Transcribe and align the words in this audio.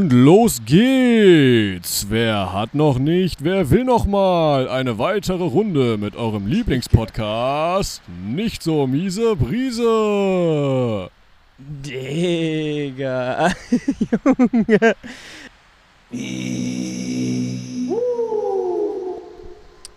Und 0.00 0.14
los 0.14 0.62
geht's! 0.64 2.06
Wer 2.08 2.54
hat 2.54 2.74
noch 2.74 2.98
nicht, 2.98 3.44
wer 3.44 3.68
will 3.68 3.84
noch 3.84 4.06
mal 4.06 4.66
eine 4.66 4.98
weitere 4.98 5.44
Runde 5.44 5.98
mit 5.98 6.16
eurem 6.16 6.46
Lieblingspodcast? 6.46 8.00
Nicht 8.26 8.62
so 8.62 8.86
miese 8.86 9.36
Brise! 9.36 11.10
Digga, 11.58 13.50
Junge. 14.10 14.96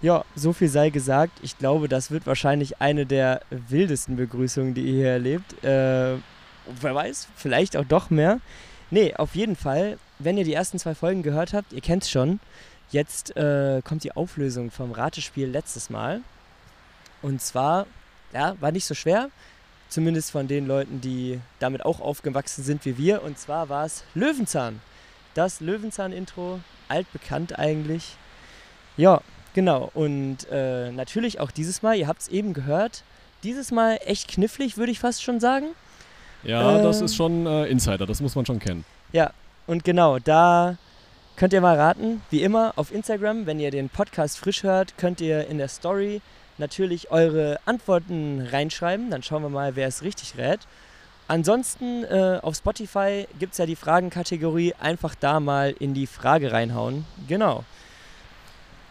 Ja, 0.02 0.26
so 0.36 0.52
viel 0.52 0.68
sei 0.68 0.90
gesagt. 0.90 1.40
Ich 1.44 1.58
glaube, 1.58 1.88
das 1.88 2.12
wird 2.12 2.28
wahrscheinlich 2.28 2.82
eine 2.82 3.06
der 3.06 3.40
wildesten 3.50 4.18
Begrüßungen, 4.18 4.74
die 4.74 4.82
ihr 4.82 4.96
hier 4.96 5.12
erlebt. 5.12 5.64
Äh, 5.64 6.16
wer 6.82 6.94
weiß, 6.94 7.30
vielleicht 7.38 7.78
auch 7.78 7.86
doch 7.86 8.10
mehr. 8.10 8.42
Nee, 8.92 9.14
auf 9.16 9.36
jeden 9.36 9.56
Fall, 9.56 9.98
wenn 10.20 10.38
ihr 10.38 10.44
die 10.44 10.54
ersten 10.54 10.80
zwei 10.80 10.96
Folgen 10.96 11.24
gehört 11.24 11.54
habt, 11.54 11.74
ihr 11.74 11.82
kennt 11.82 12.04
es 12.04 12.12
schon. 12.12 12.40
Jetzt 12.92 13.36
äh, 13.36 13.82
kommt 13.84 14.04
die 14.04 14.12
Auflösung 14.12 14.70
vom 14.70 14.92
Ratespiel 14.92 15.48
letztes 15.48 15.90
Mal. 15.90 16.22
Und 17.22 17.42
zwar, 17.42 17.88
ja, 18.34 18.56
war 18.60 18.72
nicht 18.72 18.86
so 18.86 18.94
schwer. 18.94 19.30
Zumindest 19.90 20.32
von 20.32 20.48
den 20.48 20.68
Leuten, 20.68 21.02
die 21.02 21.40
damit 21.60 21.86
auch 21.86 22.00
aufgewachsen 22.00 22.64
sind 22.64 22.86
wie 22.86 22.98
wir. 22.98 23.24
Und 23.24 23.40
zwar 23.40 23.70
war 23.70 23.86
es 23.86 24.04
Löwenzahn. 24.14 24.82
Das 25.34 25.60
Löwenzahn-Intro, 25.60 26.60
altbekannt 26.88 27.58
eigentlich. 27.58 28.16
Ja, 28.98 29.22
genau. 29.54 29.90
Und 29.94 30.48
äh, 30.52 30.92
natürlich 30.92 31.40
auch 31.40 31.52
dieses 31.52 31.82
Mal, 31.82 31.96
ihr 31.96 32.08
habt 32.08 32.22
es 32.22 32.28
eben 32.28 32.54
gehört, 32.54 33.04
dieses 33.44 33.72
Mal 33.72 34.00
echt 34.06 34.28
knifflig, 34.28 34.78
würde 34.78 34.92
ich 34.92 35.00
fast 35.00 35.24
schon 35.24 35.40
sagen. 35.40 35.68
Ja, 36.44 36.80
Äh. 36.80 36.84
das 36.84 37.02
ist 37.02 37.16
schon 37.16 37.46
äh, 37.46 37.66
Insider, 37.66 38.06
das 38.06 38.22
muss 38.22 38.36
man 38.36 38.46
schon 38.46 38.60
kennen. 38.60 38.84
Ja, 39.12 39.32
und 39.68 39.84
genau, 39.84 40.20
da 40.20 40.78
könnt 41.36 41.54
ihr 41.54 41.62
mal 41.62 41.76
raten, 41.78 42.22
wie 42.30 42.44
immer 42.44 42.74
auf 42.76 42.94
Instagram, 42.94 43.46
wenn 43.46 43.60
ihr 43.60 43.72
den 43.72 43.90
Podcast 43.90 44.38
frisch 44.38 44.64
hört, 44.64 44.98
könnt 44.98 45.22
ihr 45.22 45.48
in 45.48 45.58
der 45.58 45.68
Story 45.68 46.22
natürlich 46.58 47.12
eure 47.12 47.60
Antworten 47.66 48.48
reinschreiben. 48.52 49.10
Dann 49.10 49.24
schauen 49.24 49.42
wir 49.42 49.50
mal, 49.50 49.76
wer 49.76 49.88
es 49.88 50.04
richtig 50.04 50.38
rät. 50.38 50.60
Ansonsten 51.28 52.04
äh, 52.04 52.40
auf 52.42 52.56
Spotify 52.56 53.28
gibt 53.40 53.54
es 53.54 53.58
ja 53.58 53.66
die 53.66 53.76
Fragenkategorie. 53.78 54.74
Einfach 54.80 55.16
da 55.16 55.40
mal 55.40 55.74
in 55.80 55.94
die 55.94 56.06
Frage 56.06 56.52
reinhauen. 56.52 57.06
Genau. 57.28 57.64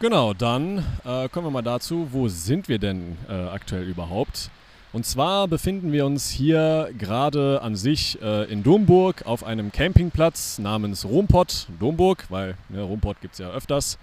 Genau, 0.00 0.34
dann 0.34 0.78
äh, 1.04 1.28
kommen 1.28 1.46
wir 1.46 1.50
mal 1.52 1.62
dazu, 1.62 2.08
wo 2.10 2.26
sind 2.28 2.68
wir 2.68 2.78
denn 2.78 3.16
äh, 3.28 3.32
aktuell 3.32 3.84
überhaupt? 3.84 4.50
Und 4.92 5.06
zwar 5.06 5.48
befinden 5.48 5.90
wir 5.90 6.04
uns 6.04 6.28
hier 6.28 6.90
gerade 6.98 7.62
an 7.62 7.76
sich 7.76 8.20
äh, 8.20 8.44
in 8.52 8.62
Domburg 8.62 9.24
auf 9.24 9.42
einem 9.42 9.72
Campingplatz 9.72 10.58
namens 10.58 11.06
Rompott, 11.06 11.66
Domburg, 11.80 12.26
weil 12.28 12.56
ne, 12.68 12.82
Rompott 12.82 13.18
gibt 13.22 13.32
es 13.32 13.38
ja 13.38 13.50
öfters. 13.50 13.98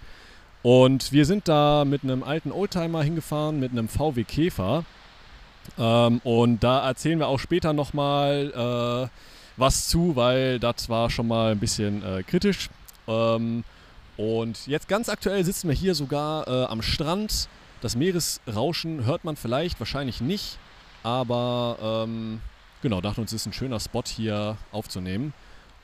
Und 0.62 1.12
wir 1.12 1.26
sind 1.26 1.46
da 1.46 1.84
mit 1.84 2.02
einem 2.02 2.24
alten 2.24 2.50
Oldtimer 2.50 3.04
hingefahren, 3.04 3.60
mit 3.60 3.70
einem 3.70 3.88
VW 3.88 4.24
Käfer. 4.24 4.84
Ähm, 5.78 6.20
und 6.24 6.64
da 6.64 6.86
erzählen 6.88 7.20
wir 7.20 7.28
auch 7.28 7.38
später 7.38 7.72
nochmal 7.72 9.08
äh, 9.08 9.18
was 9.56 9.86
zu, 9.88 10.16
weil 10.16 10.58
das 10.58 10.88
war 10.88 11.08
schon 11.08 11.28
mal 11.28 11.52
ein 11.52 11.60
bisschen 11.60 12.02
äh, 12.02 12.24
kritisch. 12.24 12.68
Ähm, 13.06 13.62
und 14.16 14.66
jetzt 14.66 14.88
ganz 14.88 15.08
aktuell 15.08 15.44
sitzen 15.44 15.68
wir 15.68 15.74
hier 15.74 15.94
sogar 15.94 16.48
äh, 16.48 16.64
am 16.64 16.82
Strand. 16.82 17.48
Das 17.80 17.94
Meeresrauschen 17.94 19.04
hört 19.04 19.22
man 19.24 19.36
vielleicht, 19.36 19.78
wahrscheinlich 19.78 20.20
nicht. 20.20 20.58
Aber 21.02 22.04
ähm, 22.06 22.40
genau, 22.82 23.00
dachten 23.00 23.20
uns, 23.22 23.32
es 23.32 23.42
ist 23.42 23.46
ein 23.46 23.52
schöner 23.52 23.80
Spot 23.80 24.02
hier 24.06 24.56
aufzunehmen. 24.72 25.32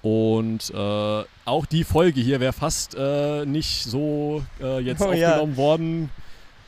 Und 0.02 0.70
äh, 0.70 1.24
auch 1.46 1.66
die 1.66 1.82
Folge 1.84 2.20
hier 2.20 2.38
wäre 2.38 2.52
fast 2.52 2.94
äh, 2.94 3.44
nicht 3.44 3.84
so 3.84 4.44
äh, 4.60 4.78
jetzt 4.78 5.00
Oh 5.02 5.12
ja. 5.12 5.30
aufgenommen 5.30 5.56
worden, 5.56 6.10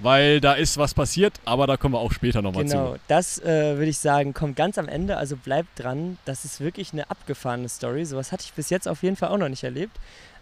weil 0.01 0.41
da 0.41 0.55
ist 0.55 0.79
was 0.79 0.95
passiert, 0.95 1.35
aber 1.45 1.67
da 1.67 1.77
kommen 1.77 1.95
wir 1.95 2.01
auch 2.01 2.13
später 2.13 2.43
nochmal 2.43 2.65
Genau, 2.65 2.95
zu. 2.95 3.01
das 3.07 3.39
äh, 3.41 3.77
würde 3.77 3.91
ich 3.91 3.99
sagen, 3.99 4.33
kommt 4.35 4.57
ganz 4.57 4.79
am 4.79 4.89
Ende. 4.89 5.17
Also 5.19 5.37
bleibt 5.37 5.79
dran. 5.79 6.19
Das 6.25 6.45
ist 6.45 6.61
wirklich 6.61 6.93
eine 6.93 7.11
abgefahrene 7.11 7.69
Story. 7.69 8.05
Sowas 8.07 8.33
hatte 8.33 8.45
ich 8.45 8.53
bis 8.55 8.71
jetzt 8.71 8.89
auf 8.89 9.03
jeden 9.03 9.17
Fall 9.17 9.29
auch 9.29 9.39
noch 9.39 9.49
nicht 9.49 9.63
erlebt. 9.65 9.97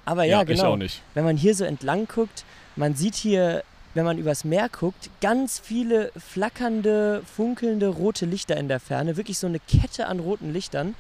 Aber 0.07 0.25
ja, 0.25 0.43
ich 0.43 0.49
genau. 0.49 0.79
wenn 1.15 1.25
man 1.25 1.37
hier 1.37 1.55
so 1.55 1.65
entlang 1.65 2.07
guckt, 2.07 2.45
man 2.77 2.95
sieht 2.95 3.17
hier, 3.17 3.65
wenn 3.97 4.05
man 4.05 4.19
übers 4.19 4.45
Meer 4.45 4.69
guckt, 4.69 5.09
ganz 5.23 5.59
viele 5.59 6.13
flackernde, 6.19 7.23
funkelnde 7.35 7.89
rote 7.89 8.27
Lichter 8.27 8.55
in 8.59 8.69
der 8.69 8.79
Ferne. 8.79 9.17
Wirklich 9.17 9.39
so 9.39 9.47
eine 9.47 9.59
Kette 9.59 10.07
an 10.07 10.21
roten 10.21 10.53
Lichtern. 10.53 10.95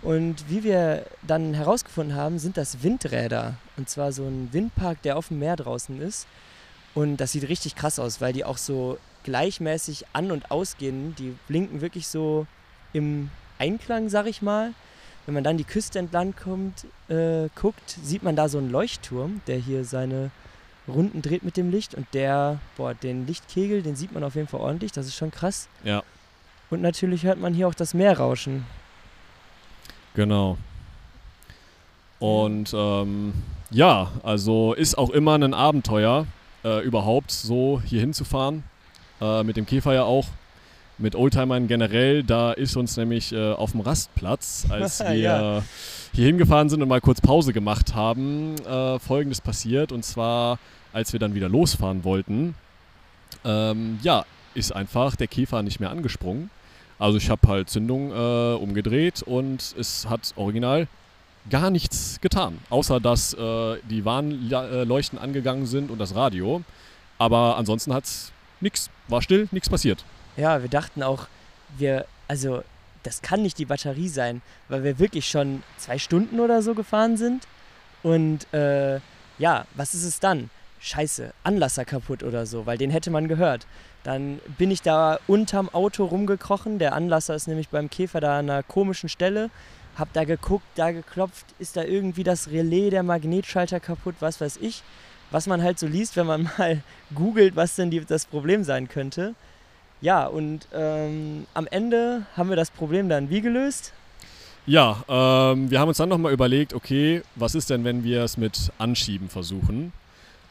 Und 0.00 0.48
wie 0.48 0.64
wir 0.64 1.04
dann 1.20 1.52
herausgefunden 1.52 2.16
haben, 2.16 2.38
sind 2.38 2.56
das 2.56 2.82
Windräder. 2.82 3.56
Und 3.76 3.90
zwar 3.90 4.12
so 4.12 4.22
ein 4.22 4.48
Windpark, 4.52 5.02
der 5.02 5.18
auf 5.18 5.28
dem 5.28 5.38
Meer 5.38 5.56
draußen 5.56 6.00
ist. 6.00 6.26
Und 6.94 7.18
das 7.18 7.32
sieht 7.32 7.46
richtig 7.46 7.76
krass 7.76 7.98
aus, 7.98 8.22
weil 8.22 8.32
die 8.32 8.46
auch 8.46 8.56
so 8.56 8.96
gleichmäßig 9.24 10.06
an- 10.14 10.32
und 10.32 10.50
ausgehen. 10.50 11.14
Die 11.16 11.36
blinken 11.46 11.82
wirklich 11.82 12.08
so 12.08 12.46
im 12.94 13.30
Einklang, 13.58 14.08
sag 14.08 14.26
ich 14.26 14.40
mal. 14.40 14.72
Wenn 15.26 15.34
man 15.34 15.44
dann 15.44 15.58
die 15.58 15.64
Küste 15.64 15.98
entlang 15.98 16.34
kommt, 16.34 16.86
äh, 17.10 17.50
guckt, 17.54 17.98
sieht 18.02 18.22
man 18.22 18.34
da 18.34 18.48
so 18.48 18.56
einen 18.56 18.70
Leuchtturm, 18.70 19.42
der 19.46 19.58
hier 19.58 19.84
seine 19.84 20.30
Runden 20.88 21.22
dreht 21.22 21.42
mit 21.42 21.56
dem 21.56 21.70
Licht. 21.70 21.94
Und 21.94 22.06
der, 22.14 22.58
boah, 22.76 22.94
den 22.94 23.26
Lichtkegel, 23.26 23.82
den 23.82 23.96
sieht 23.96 24.12
man 24.12 24.24
auf 24.24 24.34
jeden 24.34 24.48
Fall 24.48 24.60
ordentlich. 24.60 24.92
Das 24.92 25.06
ist 25.06 25.14
schon 25.14 25.30
krass. 25.30 25.68
Ja, 25.84 26.02
Und 26.70 26.82
natürlich 26.82 27.22
hört 27.24 27.38
man 27.40 27.54
hier 27.54 27.68
auch 27.68 27.74
das 27.74 27.94
Meer 27.94 28.18
rauschen. 28.18 28.66
genau. 30.14 30.58
Und 32.18 32.74
ähm, 32.74 33.32
ja, 33.70 34.10
also 34.22 34.74
ist 34.74 34.98
auch 34.98 35.08
immer 35.08 35.36
ein 35.36 35.54
Abenteuer, 35.54 36.26
äh, 36.64 36.84
überhaupt 36.84 37.30
so 37.30 37.80
hier 37.82 38.00
hinzufahren. 38.00 38.62
Äh, 39.22 39.42
mit 39.42 39.56
dem 39.56 39.64
Käfer 39.64 39.94
ja 39.94 40.02
auch. 40.02 40.26
Mit 41.00 41.14
Oldtimern 41.16 41.66
generell, 41.66 42.22
da 42.22 42.52
ist 42.52 42.76
uns 42.76 42.96
nämlich 42.96 43.32
äh, 43.32 43.52
auf 43.52 43.72
dem 43.72 43.80
Rastplatz, 43.80 44.66
als 44.68 45.00
wir 45.06 45.14
Ja. 45.14 45.62
hier 46.12 46.26
hingefahren 46.26 46.68
sind 46.68 46.82
und 46.82 46.88
mal 46.88 47.00
kurz 47.00 47.20
Pause 47.20 47.52
gemacht 47.52 47.94
haben, 47.94 48.54
äh, 48.66 48.98
folgendes 48.98 49.40
passiert. 49.40 49.92
Und 49.92 50.04
zwar, 50.04 50.58
als 50.92 51.12
wir 51.12 51.20
dann 51.20 51.34
wieder 51.34 51.48
losfahren 51.48 52.04
wollten, 52.04 52.54
ähm, 53.44 53.98
ja, 54.02 54.24
ist 54.54 54.72
einfach 54.74 55.16
der 55.16 55.26
Käfer 55.26 55.62
nicht 55.62 55.80
mehr 55.80 55.90
angesprungen. 55.90 56.50
Also 56.98 57.16
ich 57.16 57.30
habe 57.30 57.48
halt 57.48 57.70
Zündung 57.70 58.10
äh, 58.12 58.54
umgedreht 58.56 59.22
und 59.22 59.74
es 59.78 60.06
hat 60.08 60.32
original 60.36 60.86
gar 61.48 61.70
nichts 61.70 62.20
getan, 62.20 62.58
außer 62.68 63.00
dass 63.00 63.32
äh, 63.32 63.76
die 63.88 64.04
Warnleuchten 64.04 65.18
angegangen 65.18 65.64
sind 65.64 65.90
und 65.90 65.98
das 65.98 66.14
Radio. 66.14 66.60
Aber 67.16 67.56
ansonsten 67.56 67.94
hat's 67.94 68.32
nichts, 68.60 68.90
war 69.08 69.22
still, 69.22 69.48
nichts 69.50 69.70
passiert. 69.70 70.04
Ja, 70.36 70.62
wir 70.62 70.68
dachten 70.68 71.02
auch, 71.02 71.26
wir, 71.76 72.06
also 72.28 72.62
das 73.02 73.22
kann 73.22 73.42
nicht 73.42 73.58
die 73.58 73.64
Batterie 73.64 74.08
sein, 74.08 74.42
weil 74.68 74.84
wir 74.84 74.98
wirklich 74.98 75.28
schon 75.28 75.62
zwei 75.78 75.98
Stunden 75.98 76.40
oder 76.40 76.62
so 76.62 76.74
gefahren 76.74 77.16
sind. 77.16 77.46
Und 78.02 78.52
äh, 78.52 79.00
ja, 79.38 79.66
was 79.74 79.94
ist 79.94 80.04
es 80.04 80.20
dann? 80.20 80.50
Scheiße, 80.80 81.32
Anlasser 81.44 81.84
kaputt 81.84 82.22
oder 82.22 82.46
so, 82.46 82.66
weil 82.66 82.78
den 82.78 82.90
hätte 82.90 83.10
man 83.10 83.28
gehört. 83.28 83.66
Dann 84.02 84.40
bin 84.56 84.70
ich 84.70 84.80
da 84.80 85.18
unterm 85.26 85.68
Auto 85.68 86.04
rumgekrochen. 86.06 86.78
Der 86.78 86.94
Anlasser 86.94 87.34
ist 87.34 87.48
nämlich 87.48 87.68
beim 87.68 87.90
Käfer 87.90 88.20
da 88.20 88.38
an 88.38 88.48
einer 88.48 88.62
komischen 88.62 89.08
Stelle. 89.08 89.50
Hab 89.96 90.12
da 90.14 90.24
geguckt, 90.24 90.64
da 90.76 90.92
geklopft, 90.92 91.46
ist 91.58 91.76
da 91.76 91.84
irgendwie 91.84 92.24
das 92.24 92.50
Relais, 92.50 92.90
der 92.90 93.02
Magnetschalter 93.02 93.80
kaputt, 93.80 94.14
was 94.20 94.40
weiß 94.40 94.58
ich. 94.62 94.82
Was 95.30 95.46
man 95.46 95.62
halt 95.62 95.78
so 95.78 95.86
liest, 95.86 96.16
wenn 96.16 96.26
man 96.26 96.50
mal 96.58 96.82
googelt, 97.14 97.56
was 97.56 97.76
denn 97.76 97.90
die, 97.90 98.00
das 98.00 98.24
Problem 98.24 98.64
sein 98.64 98.88
könnte. 98.88 99.34
Ja, 100.00 100.26
und 100.26 100.66
ähm, 100.72 101.46
am 101.52 101.66
Ende 101.66 102.24
haben 102.36 102.48
wir 102.48 102.56
das 102.56 102.70
Problem 102.70 103.08
dann 103.08 103.28
wie 103.28 103.40
gelöst? 103.40 103.92
Ja, 104.66 105.04
ähm, 105.08 105.70
wir 105.70 105.80
haben 105.80 105.88
uns 105.88 105.98
dann 105.98 106.08
nochmal 106.08 106.32
überlegt, 106.32 106.74
okay, 106.74 107.22
was 107.34 107.54
ist 107.54 107.70
denn, 107.70 107.84
wenn 107.84 108.04
wir 108.04 108.24
es 108.24 108.36
mit 108.36 108.72
Anschieben 108.78 109.28
versuchen? 109.28 109.92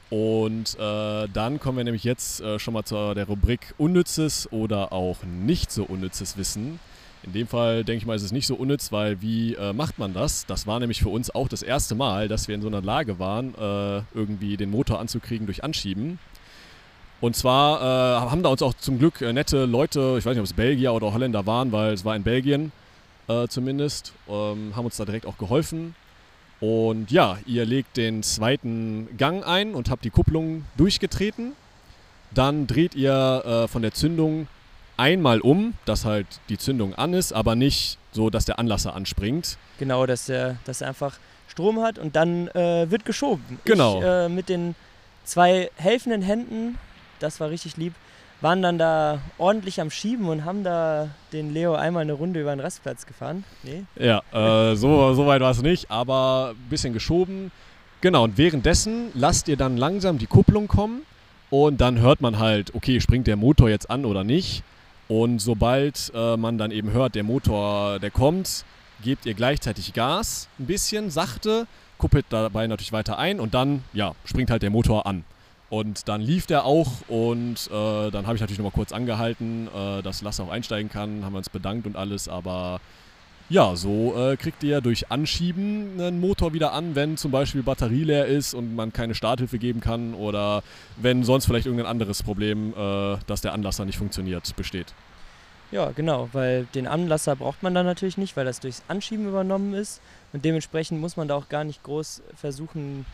Und 0.10 0.78
äh, 0.80 1.28
dann 1.32 1.60
kommen 1.60 1.78
wir 1.78 1.84
nämlich 1.84 2.04
jetzt 2.04 2.42
äh, 2.42 2.58
schon 2.58 2.74
mal 2.74 2.84
zu 2.84 3.14
der 3.14 3.26
Rubrik 3.26 3.74
Unnützes 3.78 4.52
oder 4.52 4.92
auch 4.92 5.18
nicht 5.24 5.72
so 5.72 5.84
unnützes 5.84 6.36
Wissen. 6.38 6.80
In 7.22 7.34
dem 7.34 7.48
Fall 7.48 7.84
denke 7.84 7.98
ich 7.98 8.06
mal, 8.06 8.16
ist 8.16 8.24
es 8.24 8.32
nicht 8.32 8.48
so 8.48 8.56
unnütz, 8.56 8.92
weil 8.92 9.22
wie 9.22 9.54
äh, 9.56 9.74
macht 9.74 10.00
man 10.00 10.14
das? 10.14 10.46
Das 10.46 10.66
war 10.66 10.80
nämlich 10.80 11.02
für 11.02 11.10
uns 11.10 11.34
auch 11.34 11.48
das 11.48 11.62
erste 11.62 11.94
Mal, 11.94 12.28
dass 12.28 12.48
wir 12.48 12.56
in 12.56 12.62
so 12.62 12.68
einer 12.68 12.82
Lage 12.82 13.20
waren, 13.20 13.54
äh, 13.56 14.02
irgendwie 14.18 14.58
den 14.58 14.72
Motor 14.72 15.00
anzukriegen 15.00 15.46
durch 15.46 15.64
Anschieben. 15.64 16.18
Und 17.22 17.36
zwar 17.36 17.82
äh, 17.82 18.30
haben 18.30 18.44
da 18.44 18.50
uns 18.50 18.62
auch 18.62 18.74
zum 18.74 18.98
Glück 18.98 19.22
äh, 19.22 19.34
nette 19.34 19.66
Leute, 19.66 20.16
ich 20.18 20.26
weiß 20.26 20.34
nicht, 20.34 20.40
ob 20.40 20.46
es 20.46 20.54
Belgier 20.54 20.94
oder 20.94 21.14
Holländer 21.14 21.46
waren, 21.46 21.72
weil 21.72 21.94
es 21.94 22.06
war 22.06 22.16
in 22.16 22.24
Belgien 22.24 22.72
äh, 23.28 23.48
zumindest, 23.48 24.14
ähm, 24.30 24.74
haben 24.76 24.86
uns 24.86 24.98
da 24.98 25.06
direkt 25.06 25.26
auch 25.26 25.38
geholfen. 25.38 25.96
Und 26.62 27.12
ja, 27.12 27.38
ihr 27.46 27.66
legt 27.66 27.98
den 27.98 28.24
zweiten 28.24 29.18
Gang 29.18 29.46
ein 29.46 29.76
und 29.76 29.90
habt 29.90 30.04
die 30.04 30.10
Kupplung 30.10 30.66
durchgetreten. 30.78 31.54
Dann 32.32 32.68
dreht 32.68 32.96
ihr 32.96 33.44
äh, 33.46 33.68
von 33.68 33.82
der 33.82 33.94
Zündung 33.94 34.48
einmal 34.98 35.40
um, 35.40 35.74
dass 35.86 36.06
halt 36.06 36.28
die 36.50 36.58
Zündung 36.58 36.94
an 36.96 37.14
ist, 37.14 37.32
aber 37.32 37.56
nicht 37.56 37.98
so, 38.12 38.30
dass 38.30 38.46
der 38.46 38.60
Anlasser 38.60 38.94
anspringt. 38.96 39.58
Genau, 39.78 40.06
dass 40.06 40.28
er, 40.28 40.58
dass 40.66 40.82
er 40.82 40.90
einfach 40.90 41.18
Strom 41.48 41.82
hat 41.82 41.98
und 41.98 42.16
dann 42.16 42.50
äh, 42.50 42.92
wird 42.92 43.06
geschoben. 43.06 43.60
Genau. 43.66 44.00
Ich, 44.00 44.06
äh, 44.06 44.30
mit 44.30 44.50
den 44.50 44.76
zwei 45.24 45.72
helfenden 45.76 46.22
Händen, 46.22 46.78
das 47.20 47.40
war 47.40 47.50
richtig 47.50 47.78
lieb, 47.78 47.94
waren 48.42 48.62
dann 48.62 48.78
da 48.78 49.20
ordentlich 49.38 49.82
am 49.82 49.92
Schieben 49.92 50.28
und 50.28 50.46
haben 50.46 50.64
da 50.64 51.10
den 51.34 51.54
Leo 51.54 51.76
einmal 51.76 52.04
eine 52.04 52.14
Runde 52.14 52.42
über 52.42 52.56
den 52.56 52.60
Rastplatz 52.60 53.06
gefahren. 53.06 53.44
Nee. 53.64 53.84
Ja, 53.96 54.22
äh, 54.32 54.76
so, 54.76 55.14
so 55.14 55.28
weit 55.28 55.42
war 55.42 55.52
es 55.52 55.62
nicht, 55.62 55.92
aber 55.92 56.54
ein 56.56 56.70
bisschen 56.70 56.94
geschoben. 56.94 57.52
Genau, 58.02 58.24
und 58.24 58.38
währenddessen 58.38 59.12
lasst 59.14 59.50
ihr 59.50 59.58
dann 59.58 59.76
langsam 59.76 60.18
die 60.18 60.28
Kupplung 60.28 60.68
kommen 60.68 61.02
und 61.50 61.82
dann 61.82 62.00
hört 62.00 62.22
man 62.22 62.40
halt, 62.40 62.74
okay, 62.76 63.02
springt 63.02 63.28
der 63.28 63.36
Motor 63.36 63.70
jetzt 63.70 63.90
an 63.90 64.06
oder 64.06 64.24
nicht. 64.24 64.64
Und 65.10 65.40
sobald 65.40 66.12
äh, 66.14 66.38
man 66.38 66.58
dann 66.58 66.72
eben 66.72 66.92
hört, 66.92 67.16
der 67.16 67.24
Motor, 67.24 68.00
der 68.00 68.12
kommt, 68.12 68.64
gebt 69.04 69.26
ihr 69.26 69.34
gleichzeitig 69.34 69.94
Gas, 69.94 70.48
ein 70.60 70.68
bisschen 70.68 71.10
sachte, 71.10 71.66
kuppelt 71.98 72.28
dabei 72.30 72.68
natürlich 72.68 72.94
weiter 72.94 73.18
ein 73.18 73.40
und 73.40 73.54
dann, 73.54 73.84
ja, 73.92 74.14
springt 74.24 74.52
halt 74.52 74.62
der 74.62 74.70
Motor 74.70 75.08
an. 75.08 75.24
Und 75.70 76.08
dann 76.08 76.22
lief 76.22 76.48
der 76.48 76.66
auch 76.66 76.88
und 77.08 77.70
äh, 77.72 78.10
dann 78.10 78.26
habe 78.26 78.36
ich 78.36 78.42
natürlich 78.42 78.58
nochmal 78.58 78.72
kurz 78.72 78.92
angehalten, 78.92 79.68
äh, 79.68 80.02
dass 80.02 80.22
Lasse 80.24 80.42
auch 80.44 80.50
einsteigen 80.50 80.90
kann, 80.90 81.24
haben 81.24 81.34
wir 81.34 81.38
uns 81.38 81.50
bedankt 81.50 81.86
und 81.86 81.96
alles, 81.96 82.28
aber 82.28 82.82
ja, 83.50 83.76
so 83.76 84.16
äh, 84.16 84.38
kriegt 84.38 84.64
ihr 84.64 84.80
durch 84.82 85.12
Anschieben 85.12 86.00
einen 86.00 86.20
Motor 86.20 86.54
wieder 86.54 86.72
an, 86.72 86.96
wenn 86.96 87.18
zum 87.18 87.32
Beispiel 87.32 87.64
Batterie 87.64 88.04
leer 88.04 88.28
ist 88.28 88.54
und 88.54 88.76
man 88.76 88.94
keine 88.94 89.16
Starthilfe 89.16 89.58
geben 89.58 89.80
kann 89.80 90.14
oder 90.14 90.64
wenn 90.98 91.24
sonst 91.24 91.46
vielleicht 91.46 91.66
irgendein 91.66 91.90
anderes 91.90 92.22
Problem, 92.22 92.74
äh, 92.78 93.18
dass 93.26 93.42
der 93.42 93.54
Anlasser 93.54 93.86
nicht 93.86 93.98
funktioniert, 93.98 94.56
besteht. 94.56 94.94
Ja, 95.72 95.92
genau, 95.92 96.30
weil 96.34 96.66
den 96.74 96.88
Anlasser 96.88 97.36
braucht 97.36 97.62
man 97.62 97.76
dann 97.76 97.86
natürlich 97.86 98.18
nicht, 98.18 98.36
weil 98.38 98.46
das 98.46 98.60
durchs 98.60 98.84
Anschieben 98.88 99.28
übernommen 99.28 99.74
ist 99.74 100.02
und 100.34 100.46
dementsprechend 100.46 101.00
muss 101.00 101.16
man 101.16 101.28
da 101.28 101.36
auch 101.36 101.50
gar 101.50 101.64
nicht 101.64 101.84
groß 101.84 102.24
versuchen, 102.36 103.06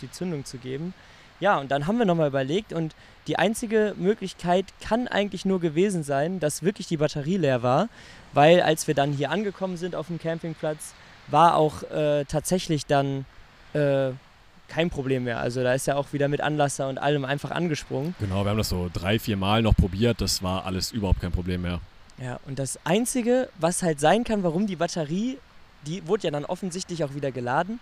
die 0.00 0.10
Zündung 0.10 0.44
zu 0.44 0.58
geben. 0.58 0.94
Ja, 1.40 1.58
und 1.58 1.70
dann 1.70 1.86
haben 1.86 1.98
wir 1.98 2.06
nochmal 2.06 2.28
überlegt 2.28 2.72
und 2.72 2.94
die 3.26 3.38
einzige 3.38 3.94
Möglichkeit 3.96 4.66
kann 4.80 5.08
eigentlich 5.08 5.44
nur 5.44 5.60
gewesen 5.60 6.02
sein, 6.02 6.40
dass 6.40 6.62
wirklich 6.62 6.86
die 6.86 6.96
Batterie 6.96 7.38
leer 7.38 7.62
war, 7.62 7.88
weil 8.32 8.60
als 8.60 8.86
wir 8.86 8.94
dann 8.94 9.12
hier 9.12 9.30
angekommen 9.30 9.76
sind 9.76 9.96
auf 9.96 10.08
dem 10.08 10.18
Campingplatz, 10.18 10.94
war 11.28 11.56
auch 11.56 11.82
äh, 11.90 12.24
tatsächlich 12.26 12.86
dann 12.86 13.24
äh, 13.72 14.10
kein 14.68 14.90
Problem 14.90 15.24
mehr. 15.24 15.40
Also 15.40 15.62
da 15.62 15.74
ist 15.74 15.88
er 15.88 15.96
auch 15.96 16.12
wieder 16.12 16.28
mit 16.28 16.40
Anlasser 16.40 16.88
und 16.88 16.98
allem 16.98 17.24
einfach 17.24 17.50
angesprungen. 17.50 18.14
Genau, 18.20 18.44
wir 18.44 18.50
haben 18.50 18.58
das 18.58 18.68
so 18.68 18.90
drei, 18.92 19.18
vier 19.18 19.36
Mal 19.36 19.62
noch 19.62 19.74
probiert, 19.74 20.20
das 20.20 20.42
war 20.42 20.66
alles 20.66 20.92
überhaupt 20.92 21.20
kein 21.20 21.32
Problem 21.32 21.62
mehr. 21.62 21.80
Ja, 22.22 22.38
und 22.46 22.58
das 22.58 22.78
Einzige, 22.84 23.48
was 23.58 23.82
halt 23.82 24.00
sein 24.00 24.24
kann, 24.24 24.42
warum 24.42 24.66
die 24.66 24.76
Batterie, 24.76 25.38
die 25.86 26.06
wurde 26.06 26.24
ja 26.24 26.30
dann 26.30 26.44
offensichtlich 26.44 27.04
auch 27.04 27.14
wieder 27.14 27.32
geladen, 27.32 27.80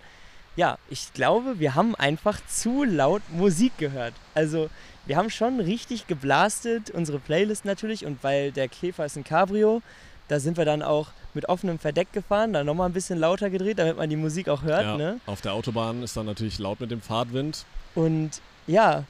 ja, 0.55 0.77
ich 0.89 1.13
glaube, 1.13 1.59
wir 1.59 1.75
haben 1.75 1.95
einfach 1.95 2.39
zu 2.47 2.83
laut 2.83 3.21
Musik 3.31 3.77
gehört. 3.77 4.13
Also 4.33 4.69
wir 5.05 5.17
haben 5.17 5.29
schon 5.29 5.59
richtig 5.59 6.07
geblastet, 6.07 6.91
unsere 6.91 7.19
Playlist 7.19 7.65
natürlich. 7.65 8.05
Und 8.05 8.23
weil 8.23 8.51
der 8.51 8.67
Käfer 8.67 9.05
ist 9.05 9.17
ein 9.17 9.23
Cabrio, 9.23 9.81
da 10.27 10.39
sind 10.39 10.57
wir 10.57 10.65
dann 10.65 10.81
auch 10.81 11.09
mit 11.33 11.49
offenem 11.49 11.79
Verdeck 11.79 12.13
gefahren, 12.13 12.53
dann 12.53 12.65
nochmal 12.65 12.87
ein 12.89 12.93
bisschen 12.93 13.19
lauter 13.19 13.49
gedreht, 13.49 13.79
damit 13.79 13.97
man 13.97 14.09
die 14.09 14.15
Musik 14.15 14.47
auch 14.49 14.61
hört. 14.61 14.83
Ja, 14.83 14.97
ne? 14.97 15.19
Auf 15.25 15.41
der 15.41 15.53
Autobahn 15.53 16.03
ist 16.03 16.15
dann 16.15 16.27
natürlich 16.27 16.59
laut 16.59 16.79
mit 16.79 16.91
dem 16.91 17.01
Fahrtwind. 17.01 17.65
Und 17.95 18.41
ja, 18.67 19.03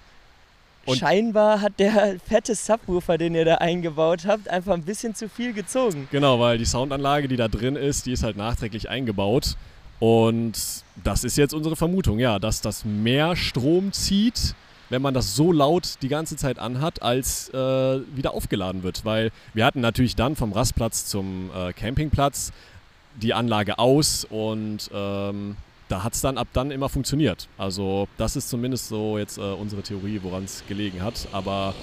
und 0.86 0.98
scheinbar 0.98 1.62
hat 1.62 1.80
der 1.80 2.18
fette 2.26 2.56
Subwoofer, 2.56 3.18
den 3.18 3.36
ihr 3.36 3.46
da 3.46 3.56
eingebaut 3.56 4.26
habt, 4.26 4.48
einfach 4.48 4.74
ein 4.74 4.84
bisschen 4.84 5.16
zu 5.16 5.30
viel 5.30 5.54
gezogen. 5.54 6.08
Genau, 6.12 6.40
weil 6.40 6.58
die 6.58 6.66
Soundanlage, 6.66 7.28
die 7.28 7.38
da 7.38 7.48
drin 7.48 7.76
ist, 7.76 8.06
die 8.06 8.14
ist 8.14 8.24
halt 8.24 8.38
nachträglich 8.38 8.90
eingebaut. 8.90 9.56
Und 10.04 10.84
das 11.02 11.24
ist 11.24 11.38
jetzt 11.38 11.54
unsere 11.54 11.78
Vermutung, 11.78 12.20
ja, 12.20 12.38
dass 12.38 12.60
das 12.60 12.84
mehr 12.84 13.38
Strom 13.38 13.94
zieht, 13.94 14.54
wenn 14.90 15.02
man 15.02 15.14
das 15.14 15.34
so 15.34 15.54
laut 15.54 15.96
die 16.02 16.10
ganze 16.10 16.36
Zeit 16.36 16.60
anhat, 16.60 17.02
als 17.02 17.48
äh, 17.54 18.02
wieder 18.14 18.34
aufgeladen 18.34 18.84
wird. 18.84 19.06
Weil 19.06 19.32
wir 19.54 19.64
hatten 19.64 19.80
natürlich 19.80 20.18
dann 20.18 20.36
vom 20.36 20.52
Rastplatz 20.52 21.06
zum 21.06 21.52
äh, 21.56 21.72
Campingplatz 21.72 22.52
die 23.22 23.34
Anlage 23.34 23.80
aus 23.80 24.28
und 24.30 24.92
ähm, 24.94 25.56
da 25.88 26.04
hat 26.04 26.16
es 26.16 26.20
dann 26.20 26.38
ab 26.38 26.50
dann 26.52 26.72
immer 26.72 26.90
funktioniert. 26.90 27.48
Also 27.58 28.10
das 28.18 28.36
ist 28.36 28.50
zumindest 28.50 28.90
so 28.90 29.18
jetzt 29.18 29.38
äh, 29.38 29.42
unsere 29.42 29.84
Theorie, 29.84 30.20
woran 30.22 30.44
es 30.44 30.66
gelegen 30.68 31.02
hat. 31.02 31.30
Aber 31.32 31.74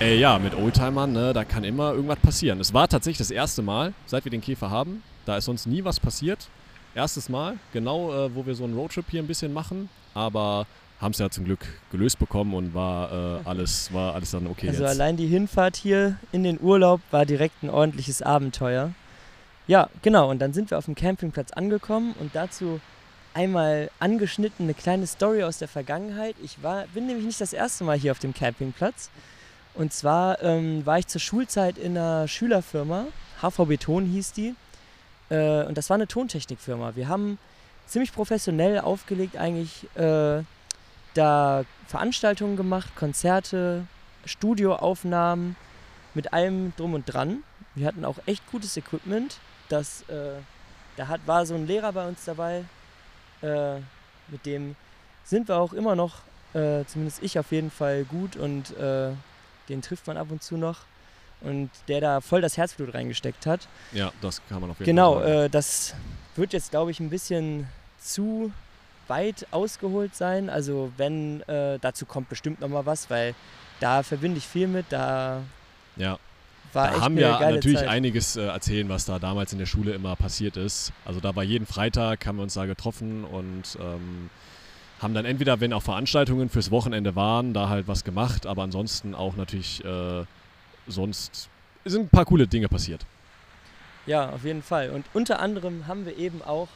äh, 0.00 0.16
ja, 0.16 0.38
mit 0.38 0.54
Oldtimern, 0.54 1.10
ne, 1.10 1.32
da 1.32 1.42
kann 1.44 1.64
immer 1.64 1.92
irgendwas 1.92 2.20
passieren. 2.20 2.60
Es 2.60 2.72
war 2.72 2.86
tatsächlich 2.86 3.18
das 3.18 3.32
erste 3.32 3.62
Mal, 3.62 3.94
seit 4.06 4.24
wir 4.24 4.30
den 4.30 4.42
Käfer 4.42 4.70
haben. 4.70 5.02
Da 5.26 5.38
ist 5.38 5.46
sonst 5.46 5.66
nie 5.66 5.82
was 5.82 5.98
passiert 5.98 6.46
erstes 6.94 7.28
Mal, 7.28 7.58
genau, 7.72 8.12
äh, 8.12 8.34
wo 8.34 8.46
wir 8.46 8.54
so 8.54 8.64
einen 8.64 8.74
Roadtrip 8.74 9.06
hier 9.10 9.22
ein 9.22 9.26
bisschen 9.26 9.52
machen, 9.52 9.88
aber 10.14 10.66
haben 11.00 11.12
es 11.12 11.18
ja 11.18 11.30
zum 11.30 11.44
Glück 11.44 11.66
gelöst 11.90 12.18
bekommen 12.18 12.54
und 12.54 12.74
war 12.74 13.10
äh, 13.12 13.40
alles 13.48 13.92
war 13.92 14.14
alles 14.14 14.30
dann 14.30 14.46
okay. 14.46 14.68
Also 14.68 14.84
jetzt. 14.84 14.90
allein 14.92 15.16
die 15.16 15.26
Hinfahrt 15.26 15.76
hier 15.76 16.16
in 16.30 16.44
den 16.44 16.60
Urlaub 16.60 17.00
war 17.10 17.26
direkt 17.26 17.62
ein 17.62 17.70
ordentliches 17.70 18.22
Abenteuer. 18.22 18.92
Ja, 19.66 19.88
genau. 20.02 20.30
Und 20.30 20.40
dann 20.40 20.52
sind 20.52 20.70
wir 20.70 20.78
auf 20.78 20.86
dem 20.86 20.94
Campingplatz 20.94 21.52
angekommen 21.52 22.14
und 22.20 22.34
dazu 22.34 22.80
einmal 23.34 23.90
angeschnitten 23.98 24.66
eine 24.66 24.74
kleine 24.74 25.06
Story 25.06 25.44
aus 25.44 25.58
der 25.58 25.68
Vergangenheit. 25.68 26.36
Ich 26.42 26.62
war, 26.62 26.84
bin 26.94 27.06
nämlich 27.06 27.26
nicht 27.26 27.40
das 27.40 27.52
erste 27.52 27.84
Mal 27.84 27.98
hier 27.98 28.12
auf 28.12 28.18
dem 28.18 28.34
Campingplatz. 28.34 29.10
Und 29.74 29.92
zwar 29.92 30.42
ähm, 30.42 30.84
war 30.84 30.98
ich 30.98 31.06
zur 31.06 31.20
Schulzeit 31.20 31.78
in 31.78 31.96
einer 31.96 32.28
Schülerfirma, 32.28 33.06
HV 33.40 33.66
Beton 33.66 34.04
hieß 34.04 34.32
die. 34.32 34.54
Äh, 35.32 35.64
und 35.64 35.78
das 35.78 35.88
war 35.88 35.94
eine 35.94 36.06
Tontechnikfirma. 36.06 36.94
Wir 36.94 37.08
haben 37.08 37.38
ziemlich 37.86 38.12
professionell 38.12 38.80
aufgelegt 38.80 39.36
eigentlich 39.36 39.84
äh, 39.96 40.42
da 41.14 41.64
Veranstaltungen 41.86 42.56
gemacht, 42.56 42.94
Konzerte, 42.96 43.86
Studioaufnahmen 44.24 45.56
mit 46.14 46.32
allem 46.32 46.72
drum 46.76 46.94
und 46.94 47.06
dran. 47.06 47.42
Wir 47.74 47.86
hatten 47.86 48.04
auch 48.04 48.18
echt 48.26 48.46
gutes 48.50 48.76
Equipment. 48.76 49.38
Das, 49.68 50.02
äh, 50.08 50.40
da 50.96 51.08
hat, 51.08 51.26
war 51.26 51.46
so 51.46 51.54
ein 51.54 51.66
Lehrer 51.66 51.92
bei 51.92 52.06
uns 52.06 52.24
dabei, 52.24 52.64
äh, 53.40 53.76
mit 54.28 54.44
dem 54.44 54.76
sind 55.24 55.48
wir 55.48 55.56
auch 55.56 55.72
immer 55.72 55.96
noch, 55.96 56.20
äh, 56.52 56.84
zumindest 56.84 57.22
ich 57.22 57.38
auf 57.38 57.52
jeden 57.52 57.70
Fall 57.70 58.04
gut 58.04 58.36
und 58.36 58.76
äh, 58.76 59.12
den 59.68 59.80
trifft 59.80 60.06
man 60.06 60.18
ab 60.18 60.30
und 60.30 60.42
zu 60.42 60.56
noch 60.56 60.80
und 61.44 61.70
der 61.88 62.00
da 62.00 62.20
voll 62.20 62.40
das 62.40 62.56
Herzblut 62.56 62.94
reingesteckt 62.94 63.46
hat. 63.46 63.68
Ja, 63.92 64.12
das 64.20 64.40
kann 64.48 64.60
man 64.60 64.70
auf 64.70 64.78
jeden 64.78 64.86
genau, 64.86 65.14
Fall. 65.14 65.24
Genau, 65.24 65.42
äh, 65.42 65.50
das 65.50 65.94
wird 66.36 66.52
jetzt, 66.52 66.70
glaube 66.70 66.90
ich, 66.90 67.00
ein 67.00 67.10
bisschen 67.10 67.66
zu 68.00 68.52
weit 69.08 69.46
ausgeholt 69.50 70.14
sein. 70.14 70.48
Also 70.48 70.92
wenn, 70.96 71.42
äh, 71.42 71.78
dazu 71.80 72.06
kommt 72.06 72.28
bestimmt 72.28 72.60
noch 72.60 72.68
mal 72.68 72.86
was, 72.86 73.10
weil 73.10 73.34
da 73.80 74.02
verbinde 74.02 74.38
ich 74.38 74.46
viel 74.46 74.68
mit, 74.68 74.86
da 74.90 75.42
ja. 75.96 76.18
war 76.72 76.86
da 76.86 76.92
echt 76.94 77.02
haben 77.02 77.16
geile 77.16 77.56
natürlich 77.56 77.78
Zeit. 77.78 77.88
einiges 77.88 78.36
äh, 78.36 78.46
erzählen, 78.46 78.88
was 78.88 79.04
da 79.04 79.18
damals 79.18 79.52
in 79.52 79.58
der 79.58 79.66
Schule 79.66 79.92
immer 79.92 80.16
passiert 80.16 80.56
ist. 80.56 80.92
Also 81.04 81.20
da 81.20 81.34
war 81.34 81.42
jeden 81.42 81.66
Freitag, 81.66 82.24
haben 82.26 82.36
wir 82.36 82.42
uns 82.44 82.54
da 82.54 82.66
getroffen 82.66 83.24
und 83.24 83.76
ähm, 83.80 84.30
haben 85.00 85.14
dann 85.14 85.24
entweder, 85.24 85.60
wenn 85.60 85.72
auch 85.72 85.82
Veranstaltungen 85.82 86.48
fürs 86.48 86.70
Wochenende 86.70 87.16
waren, 87.16 87.52
da 87.54 87.68
halt 87.68 87.88
was 87.88 88.04
gemacht, 88.04 88.46
aber 88.46 88.62
ansonsten 88.62 89.14
auch 89.16 89.34
natürlich 89.34 89.84
äh, 89.84 90.24
sonst 90.86 91.48
sind 91.84 92.02
ein 92.02 92.08
paar 92.08 92.24
coole 92.24 92.46
Dinge 92.46 92.68
passiert. 92.68 93.04
Ja, 94.06 94.30
auf 94.30 94.44
jeden 94.44 94.62
Fall. 94.62 94.90
Und 94.90 95.06
unter 95.14 95.40
anderem 95.40 95.86
haben 95.86 96.06
wir 96.06 96.16
eben 96.16 96.42
auch 96.42 96.68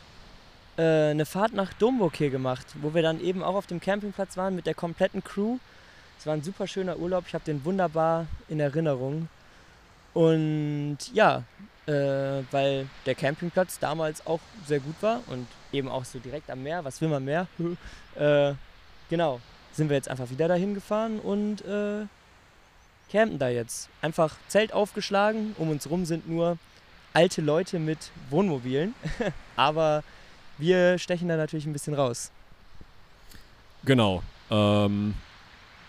äh, 0.76 1.10
eine 1.10 1.26
Fahrt 1.26 1.54
nach 1.54 1.72
Domburg 1.74 2.16
hier 2.16 2.30
gemacht, 2.30 2.66
wo 2.80 2.94
wir 2.94 3.02
dann 3.02 3.20
eben 3.20 3.42
auch 3.42 3.54
auf 3.54 3.66
dem 3.66 3.80
Campingplatz 3.80 4.36
waren 4.36 4.54
mit 4.54 4.66
der 4.66 4.74
kompletten 4.74 5.24
Crew. 5.24 5.58
Es 6.18 6.26
war 6.26 6.34
ein 6.34 6.42
super 6.42 6.66
schöner 6.66 6.98
Urlaub. 6.98 7.24
Ich 7.26 7.34
habe 7.34 7.44
den 7.44 7.64
wunderbar 7.64 8.26
in 8.48 8.60
Erinnerung. 8.60 9.28
Und 10.14 10.98
ja, 11.12 11.42
äh, 11.86 12.42
weil 12.50 12.88
der 13.04 13.14
Campingplatz 13.14 13.78
damals 13.78 14.26
auch 14.26 14.40
sehr 14.66 14.80
gut 14.80 14.96
war 15.00 15.20
und 15.28 15.46
eben 15.72 15.88
auch 15.88 16.04
so 16.04 16.18
direkt 16.18 16.50
am 16.50 16.62
Meer. 16.62 16.84
Was 16.84 17.00
will 17.00 17.08
man 17.08 17.24
mehr? 17.24 17.46
äh, 18.14 18.54
genau, 19.10 19.40
sind 19.72 19.88
wir 19.88 19.96
jetzt 19.96 20.08
einfach 20.08 20.30
wieder 20.30 20.48
dahin 20.48 20.74
gefahren 20.74 21.18
und 21.18 21.64
äh, 21.64 22.06
campen 23.10 23.38
da 23.38 23.48
jetzt. 23.48 23.88
Einfach 24.02 24.36
Zelt 24.48 24.72
aufgeschlagen. 24.72 25.54
Um 25.58 25.70
uns 25.70 25.88
rum 25.88 26.04
sind 26.04 26.28
nur 26.28 26.58
alte 27.12 27.40
Leute 27.40 27.78
mit 27.78 28.10
Wohnmobilen. 28.30 28.94
Aber 29.56 30.02
wir 30.58 30.98
stechen 30.98 31.28
da 31.28 31.36
natürlich 31.36 31.66
ein 31.66 31.72
bisschen 31.72 31.94
raus. 31.94 32.30
Genau. 33.84 34.22
Ähm, 34.50 35.14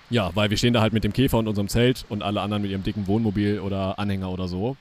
ja, 0.09 0.31
weil 0.35 0.49
wir 0.49 0.57
stehen 0.57 0.73
da 0.73 0.81
halt 0.81 0.93
mit 0.93 1.03
dem 1.03 1.13
Käfer 1.13 1.37
und 1.37 1.47
unserem 1.47 1.67
Zelt 1.67 2.05
und 2.09 2.23
alle 2.23 2.41
anderen 2.41 2.61
mit 2.61 2.71
ihrem 2.71 2.83
dicken 2.83 3.07
Wohnmobil 3.07 3.59
oder 3.59 3.99
Anhänger 3.99 4.29
oder 4.29 4.47
so. 4.47 4.77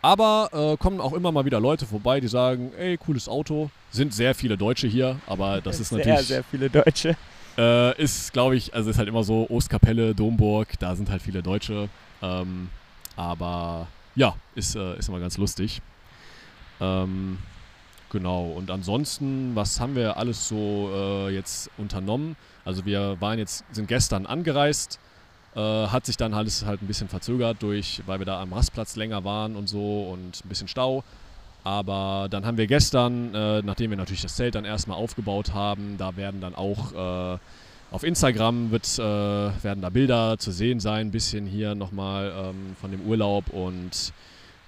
Aber 0.00 0.50
äh, 0.52 0.76
kommen 0.76 1.00
auch 1.00 1.12
immer 1.12 1.32
mal 1.32 1.44
wieder 1.44 1.58
Leute 1.58 1.84
vorbei, 1.84 2.20
die 2.20 2.28
sagen, 2.28 2.72
ey, 2.78 2.96
cooles 2.96 3.28
Auto. 3.28 3.70
Sind 3.90 4.14
sehr 4.14 4.34
viele 4.34 4.56
Deutsche 4.56 4.86
hier, 4.86 5.18
aber 5.26 5.60
das 5.60 5.80
ist 5.80 5.88
sehr, 5.88 5.98
natürlich... 5.98 6.28
Sehr, 6.28 6.44
viele 6.44 6.70
Deutsche. 6.70 7.16
Äh, 7.58 8.00
ist, 8.00 8.32
glaube 8.32 8.56
ich, 8.56 8.72
also 8.74 8.88
ist 8.88 8.98
halt 8.98 9.08
immer 9.08 9.24
so, 9.24 9.50
Ostkapelle, 9.50 10.14
Domburg, 10.14 10.78
da 10.78 10.94
sind 10.94 11.10
halt 11.10 11.22
viele 11.22 11.42
Deutsche. 11.42 11.88
Ähm, 12.22 12.70
Aber 13.16 13.88
ja, 14.14 14.36
ist, 14.54 14.76
äh, 14.76 14.96
ist 14.98 15.08
immer 15.08 15.18
ganz 15.20 15.38
lustig. 15.38 15.82
Ähm, 16.80 17.38
genau, 18.10 18.52
und 18.52 18.70
ansonsten, 18.70 19.56
was 19.56 19.80
haben 19.80 19.96
wir 19.96 20.16
alles 20.16 20.48
so 20.48 20.90
äh, 20.94 21.30
jetzt 21.34 21.70
unternommen? 21.78 22.36
Also 22.64 22.84
wir 22.86 23.20
waren 23.20 23.38
jetzt, 23.40 23.64
sind 23.72 23.88
gestern 23.88 24.26
angereist, 24.26 25.00
äh, 25.56 25.60
hat 25.60 26.06
sich 26.06 26.16
dann 26.16 26.34
alles 26.34 26.64
halt 26.64 26.82
ein 26.82 26.86
bisschen 26.86 27.08
verzögert 27.08 27.62
durch, 27.62 28.02
weil 28.06 28.20
wir 28.20 28.26
da 28.26 28.40
am 28.40 28.52
Rastplatz 28.52 28.94
länger 28.94 29.24
waren 29.24 29.56
und 29.56 29.68
so 29.68 30.10
und 30.12 30.44
ein 30.44 30.48
bisschen 30.48 30.68
Stau. 30.68 31.02
Aber 31.64 32.28
dann 32.30 32.46
haben 32.46 32.56
wir 32.56 32.66
gestern, 32.66 33.34
äh, 33.34 33.62
nachdem 33.62 33.90
wir 33.90 33.96
natürlich 33.96 34.22
das 34.22 34.36
Zelt 34.36 34.54
dann 34.54 34.64
erstmal 34.64 34.96
aufgebaut 34.96 35.52
haben, 35.52 35.96
da 35.98 36.16
werden 36.16 36.40
dann 36.40 36.54
auch 36.54 37.34
äh, 37.34 37.38
auf 37.90 38.04
Instagram 38.04 38.70
wird, 38.70 38.86
äh, 38.98 39.02
werden 39.02 39.80
da 39.80 39.90
Bilder 39.90 40.38
zu 40.38 40.50
sehen 40.50 40.80
sein, 40.80 41.08
ein 41.08 41.10
bisschen 41.10 41.46
hier 41.46 41.74
nochmal 41.74 42.32
ähm, 42.36 42.76
von 42.80 42.90
dem 42.90 43.02
Urlaub 43.02 43.48
und 43.50 44.12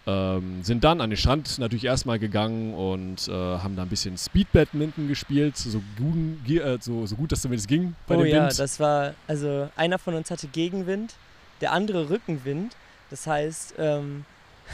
ähm, 0.07 0.63
sind 0.63 0.83
dann 0.85 1.01
an 1.01 1.11
den 1.11 1.17
Strand 1.17 1.59
natürlich 1.59 1.85
erstmal 1.85 2.19
gegangen 2.19 2.75
und 2.75 3.29
äh, 3.29 3.33
haben 3.33 3.77
da 3.77 3.83
ein 3.83 3.89
bisschen 3.89 4.17
Speedbadminton 4.17 5.09
gespielt, 5.09 5.57
so 5.57 5.83
gut, 5.99 6.49
äh, 6.49 6.79
so, 6.81 7.07
so 7.07 7.17
gut, 7.17 7.33
dass 7.33 7.43
zumindest 7.43 7.69
ging 7.69 7.95
bei 8.07 8.17
oh 8.17 8.23
dem 8.23 8.33
ja, 8.33 8.47
Wind. 8.47 8.59
das 8.59 8.81
war, 8.81 9.15
also 9.27 9.69
einer 9.77 9.99
von 9.99 10.15
uns 10.15 10.31
hatte 10.31 10.49
Gegenwind, 10.49 11.15
der 11.61 11.73
andere 11.73 12.09
Rückenwind. 12.09 12.75
Das 13.11 13.27
heißt, 13.27 13.75
ähm, 13.79 14.25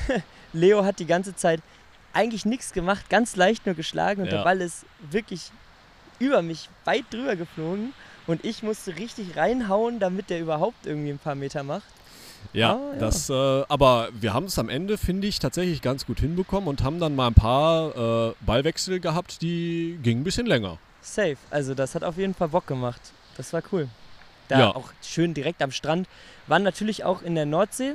Leo 0.53 0.85
hat 0.85 1.01
die 1.01 1.07
ganze 1.07 1.35
Zeit 1.35 1.61
eigentlich 2.17 2.45
nichts 2.45 2.73
gemacht, 2.73 3.09
ganz 3.11 3.37
leicht 3.37 3.67
nur 3.67 3.75
geschlagen 3.75 4.23
und 4.23 4.29
Ja. 4.33 4.39
der 4.39 4.45
Ball 4.45 4.61
ist 4.61 4.85
wirklich 5.11 5.51
über 6.19 6.43
mich 6.43 6.69
weit 6.85 7.05
drüber 7.11 7.37
geflogen 7.37 7.93
und 8.27 8.45
ich 8.45 8.63
musste 8.63 8.97
richtig 8.97 9.37
reinhauen, 9.37 9.99
damit 10.01 10.31
der 10.31 10.41
überhaupt 10.41 10.87
irgendwie 10.87 11.11
ein 11.11 11.19
paar 11.19 11.35
Meter 11.35 11.63
macht. 11.63 11.85
Ja, 12.53 12.75
Ah, 12.75 12.79
ja. 12.95 12.99
das, 13.01 13.29
äh, 13.29 13.33
aber 13.69 14.09
wir 14.19 14.33
haben 14.33 14.47
es 14.47 14.59
am 14.59 14.69
Ende, 14.69 14.97
finde 14.99 15.27
ich, 15.27 15.39
tatsächlich 15.39 15.83
ganz 15.83 16.07
gut 16.07 16.21
hinbekommen 16.21 16.69
und 16.69 16.83
haben 16.83 16.99
dann 17.01 17.15
mal 17.15 17.27
ein 17.29 17.35
paar 17.35 18.31
äh, 18.31 18.35
Ballwechsel 18.41 18.99
gehabt, 19.01 19.43
die 19.43 19.99
gingen 20.03 20.23
ein 20.23 20.25
bisschen 20.25 20.47
länger. 20.47 20.79
Safe. 21.03 21.37
Also 21.51 21.75
das 21.75 21.95
hat 21.95 22.03
auf 22.03 22.17
jeden 22.17 22.35
Fall 22.35 22.49
Bock 22.49 22.67
gemacht. 22.67 23.01
Das 23.37 23.53
war 23.53 23.63
cool. 23.73 23.89
Da 24.49 24.59
Ja. 24.61 24.71
auch 24.77 24.91
schön 25.03 25.35
direkt 25.35 25.61
am 25.61 25.71
Strand. 25.71 26.09
Waren 26.47 26.63
natürlich 26.63 27.05
auch 27.05 27.23
in 27.23 27.35
der 27.35 27.47
Nordsee. 27.47 27.95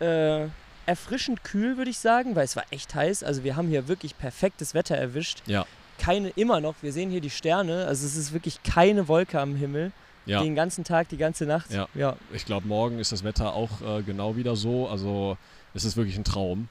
Äh, 0.00 0.46
erfrischend 0.86 1.44
kühl, 1.44 1.76
würde 1.76 1.90
ich 1.90 1.98
sagen, 1.98 2.34
weil 2.36 2.44
es 2.44 2.56
war 2.56 2.64
echt 2.70 2.94
heiß. 2.94 3.22
Also 3.22 3.44
wir 3.44 3.56
haben 3.56 3.68
hier 3.68 3.88
wirklich 3.88 4.16
perfektes 4.16 4.74
Wetter 4.74 4.96
erwischt. 4.96 5.42
Ja. 5.46 5.66
Keine, 5.98 6.30
immer 6.30 6.60
noch, 6.60 6.74
wir 6.82 6.92
sehen 6.92 7.10
hier 7.10 7.20
die 7.20 7.30
Sterne. 7.30 7.86
Also 7.86 8.06
es 8.06 8.16
ist 8.16 8.32
wirklich 8.32 8.62
keine 8.62 9.08
Wolke 9.08 9.40
am 9.40 9.54
Himmel. 9.54 9.92
Ja, 10.26 10.42
Den 10.42 10.54
ganzen 10.54 10.84
Tag, 10.84 11.10
die 11.10 11.18
ganze 11.18 11.44
Nacht. 11.44 11.70
Ja. 11.70 11.86
ja. 11.94 12.16
ich 12.32 12.46
glaube, 12.46 12.66
morgen 12.66 12.98
ist 12.98 13.12
das 13.12 13.24
Wetter 13.24 13.52
auch 13.52 13.82
äh, 13.82 14.02
genau 14.02 14.36
wieder 14.36 14.56
so. 14.56 14.88
Also 14.88 15.36
es 15.74 15.84
ist 15.84 15.96
wirklich 15.96 16.16
ein 16.16 16.24
Traum. 16.24 16.68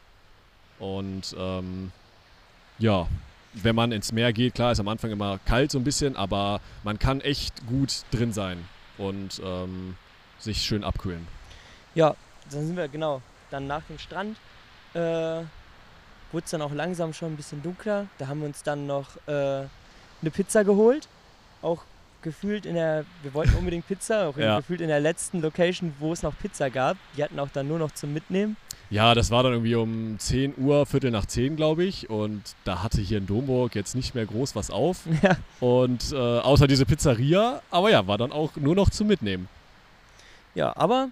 Und 0.79 1.35
ähm, 1.37 1.91
ja, 2.79 3.07
wenn 3.53 3.75
man 3.75 3.91
ins 3.91 4.11
Meer 4.11 4.33
geht, 4.33 4.55
klar 4.55 4.71
ist 4.71 4.79
am 4.79 4.87
Anfang 4.87 5.11
immer 5.11 5.39
kalt 5.45 5.71
so 5.71 5.77
ein 5.77 5.83
bisschen, 5.83 6.15
aber 6.15 6.59
man 6.83 6.97
kann 6.97 7.21
echt 7.21 7.65
gut 7.67 8.03
drin 8.11 8.33
sein 8.33 8.65
und 8.97 9.41
ähm, 9.43 9.95
sich 10.39 10.63
schön 10.63 10.83
abkühlen. 10.83 11.27
Ja, 11.95 12.15
dann 12.49 12.65
sind 12.65 12.75
wir, 12.75 12.87
genau, 12.87 13.21
dann 13.53 13.67
nach 13.67 13.83
dem 13.83 13.99
Strand 13.99 14.37
äh, 14.93 14.99
wurde 14.99 16.45
es 16.45 16.51
dann 16.51 16.61
auch 16.61 16.73
langsam 16.73 17.13
schon 17.13 17.33
ein 17.33 17.37
bisschen 17.37 17.61
dunkler. 17.61 18.07
Da 18.17 18.27
haben 18.27 18.39
wir 18.41 18.47
uns 18.47 18.63
dann 18.63 18.87
noch 18.87 19.15
äh, 19.27 19.31
eine 19.31 20.31
Pizza 20.31 20.63
geholt. 20.63 21.07
Auch 21.61 21.83
gefühlt 22.23 22.65
in 22.65 22.75
der, 22.75 23.05
wir 23.21 23.33
wollten 23.33 23.53
unbedingt 23.55 23.87
Pizza, 23.87 24.29
auch 24.29 24.37
Ja. 24.37 24.57
gefühlt 24.57 24.81
in 24.81 24.87
der 24.87 24.99
letzten 24.99 25.41
Location, 25.41 25.93
wo 25.99 26.13
es 26.13 26.23
noch 26.23 26.33
Pizza 26.37 26.69
gab. 26.69 26.97
Die 27.17 27.23
hatten 27.23 27.39
auch 27.39 27.49
dann 27.53 27.67
nur 27.67 27.77
noch 27.79 27.91
zum 27.91 28.13
Mitnehmen. 28.13 28.55
Ja, 28.89 29.13
das 29.15 29.29
war 29.31 29.43
dann 29.43 29.53
irgendwie 29.53 29.75
um 29.75 30.17
10 30.19 30.53
Uhr, 30.57 30.85
Viertel 30.85 31.11
nach 31.11 31.25
10, 31.25 31.55
glaube 31.55 31.83
ich. 31.83 32.09
Und 32.09 32.41
da 32.63 32.81
hatte 32.83 33.01
hier 33.01 33.17
in 33.17 33.25
Domburg 33.27 33.75
jetzt 33.75 33.95
nicht 33.95 34.15
mehr 34.15 34.25
groß 34.25 34.55
was 34.55 34.71
auf. 34.71 35.01
Ja. 35.21 35.35
Und 35.59 36.11
äh, 36.11 36.15
außer 36.15 36.67
diese 36.67 36.85
Pizzeria, 36.85 37.61
aber 37.71 37.89
ja, 37.91 38.07
war 38.07 38.17
dann 38.17 38.31
auch 38.31 38.55
nur 38.55 38.75
noch 38.75 38.89
zum 38.89 39.07
Mitnehmen. 39.07 39.47
Ja, 40.55 40.75
aber 40.77 41.09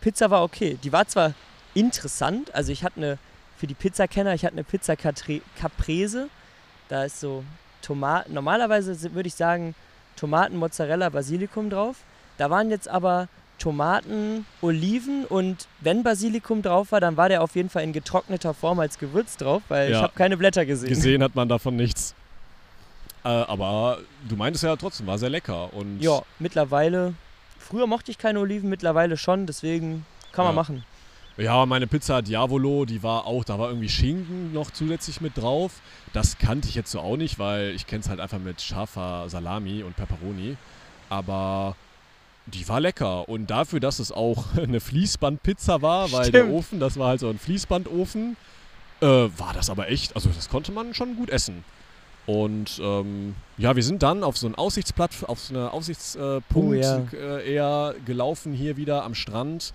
Pizza 0.00 0.30
war 0.30 0.42
okay. 0.44 0.78
Die 0.82 0.92
war 0.92 1.06
zwar 1.08 1.32
interessant, 1.76 2.54
also 2.54 2.72
ich 2.72 2.82
hatte 2.82 2.96
eine, 2.96 3.18
für 3.58 3.66
die 3.66 3.74
Pizzakenner, 3.74 4.34
ich 4.34 4.44
hatte 4.44 4.54
eine 4.54 4.64
Pizza 4.64 4.96
Caprese. 4.96 6.28
Da 6.88 7.04
ist 7.04 7.20
so 7.20 7.44
Tomaten, 7.82 8.32
normalerweise 8.34 9.14
würde 9.14 9.28
ich 9.28 9.34
sagen 9.34 9.74
Tomaten, 10.16 10.56
Mozzarella, 10.56 11.10
Basilikum 11.10 11.68
drauf. 11.70 11.96
Da 12.38 12.50
waren 12.50 12.70
jetzt 12.70 12.88
aber 12.88 13.26
Tomaten, 13.58 14.46
Oliven 14.60 15.24
und 15.26 15.66
wenn 15.80 16.02
Basilikum 16.02 16.62
drauf 16.62 16.92
war, 16.92 17.00
dann 17.00 17.16
war 17.16 17.28
der 17.28 17.42
auf 17.42 17.54
jeden 17.54 17.68
Fall 17.70 17.84
in 17.84 17.92
getrockneter 17.92 18.54
Form 18.54 18.78
als 18.80 18.98
Gewürz 18.98 19.36
drauf, 19.36 19.62
weil 19.68 19.90
ich 19.90 19.96
Ja. 19.96 20.02
habe 20.02 20.14
keine 20.14 20.36
Blätter 20.36 20.64
gesehen. 20.66 20.88
Gesehen 20.90 21.22
hat 21.22 21.34
man 21.34 21.48
davon 21.54 21.76
nichts. 21.76 22.14
Äh, 23.24 23.28
aber 23.28 23.98
du 24.28 24.36
meintest 24.36 24.64
ja 24.64 24.76
trotzdem, 24.76 25.06
war 25.06 25.18
sehr 25.18 25.30
lecker. 25.30 25.72
Und 25.72 26.00
Ja, 26.00 26.22
mittlerweile, 26.38 27.14
früher 27.58 27.86
mochte 27.86 28.10
ich 28.10 28.18
keine 28.18 28.40
Oliven, 28.40 28.68
mittlerweile 28.68 29.16
schon, 29.16 29.46
deswegen 29.46 30.04
kann 30.32 30.44
man 30.44 30.54
Ja. 30.54 30.62
machen. 30.62 30.84
Ja, 31.38 31.66
meine 31.66 31.86
Pizza 31.86 32.22
Diavolo, 32.22 32.86
die 32.86 33.02
war 33.02 33.26
auch, 33.26 33.44
da 33.44 33.58
war 33.58 33.68
irgendwie 33.68 33.90
Schinken 33.90 34.52
noch 34.54 34.70
zusätzlich 34.70 35.20
mit 35.20 35.36
drauf. 35.36 35.72
Das 36.14 36.38
kannte 36.38 36.68
ich 36.68 36.74
jetzt 36.74 36.90
so 36.90 37.00
auch 37.00 37.16
nicht, 37.18 37.38
weil 37.38 37.72
ich 37.74 37.86
kenne 37.86 38.00
es 38.00 38.08
halt 38.08 38.20
einfach 38.20 38.38
mit 38.38 38.62
scharfer 38.62 39.28
Salami 39.28 39.82
und 39.82 39.96
Pepperoni. 39.96 40.56
Aber 41.10 41.76
die 42.46 42.66
war 42.68 42.80
lecker. 42.80 43.28
Und 43.28 43.50
dafür, 43.50 43.80
dass 43.80 43.98
es 43.98 44.12
auch 44.12 44.44
eine 44.56 44.80
Fließbandpizza 44.80 45.82
war, 45.82 46.10
weil 46.12 46.30
der 46.30 46.44
Stimmt. 46.44 46.54
Ofen, 46.54 46.80
das 46.80 46.98
war 46.98 47.08
halt 47.08 47.20
so 47.20 47.28
ein 47.28 47.38
Fließbandofen, 47.38 48.36
äh, 49.02 49.06
war 49.06 49.52
das 49.52 49.68
aber 49.68 49.90
echt, 49.90 50.14
also 50.16 50.30
das 50.30 50.48
konnte 50.48 50.72
man 50.72 50.94
schon 50.94 51.16
gut 51.16 51.28
essen. 51.28 51.64
Und 52.24 52.80
ähm, 52.82 53.36
ja, 53.58 53.76
wir 53.76 53.84
sind 53.84 54.02
dann 54.02 54.24
auf 54.24 54.36
so 54.36 54.46
einen 54.46 54.56
Aussichtsplatz, 54.56 55.22
auf 55.22 55.38
so 55.38 55.54
einen 55.54 55.68
Aussichtspunkt 55.68 56.46
Oh, 56.54 56.72
ja. 56.72 57.02
äh, 57.12 57.52
eher 57.54 57.94
gelaufen 58.04 58.52
hier 58.52 58.76
wieder 58.76 59.04
am 59.04 59.14
Strand 59.14 59.72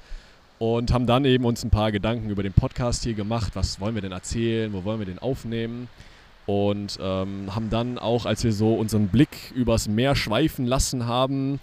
und 0.62 0.94
haben 0.94 1.08
dann 1.08 1.25
eben 1.25 1.44
uns 1.44 1.63
ein 1.63 1.72
paar 1.72 1.91
Gedanken 1.91 2.30
über 2.30 2.44
den 2.44 2.53
Podcast 2.53 3.03
hier 3.03 3.15
gemacht. 3.15 3.56
Was 3.56 3.80
wollen 3.80 3.96
wir 3.96 4.03
denn 4.03 4.12
erzählen? 4.12 4.72
Wo 4.74 4.84
wollen 4.84 5.00
wir 5.00 5.08
den 5.08 5.18
aufnehmen? 5.18 5.89
Und 6.46 7.00
ähm, 7.01 7.56
haben 7.56 7.72
dann 7.72 7.98
auch, 7.98 8.27
als 8.27 8.44
wir 8.44 8.53
so 8.53 8.75
unseren 8.75 9.08
Blick 9.08 9.51
übers 9.56 9.88
Meer 9.88 10.15
schweifen 10.15 10.68
lassen 10.68 11.08
haben, 11.08 11.60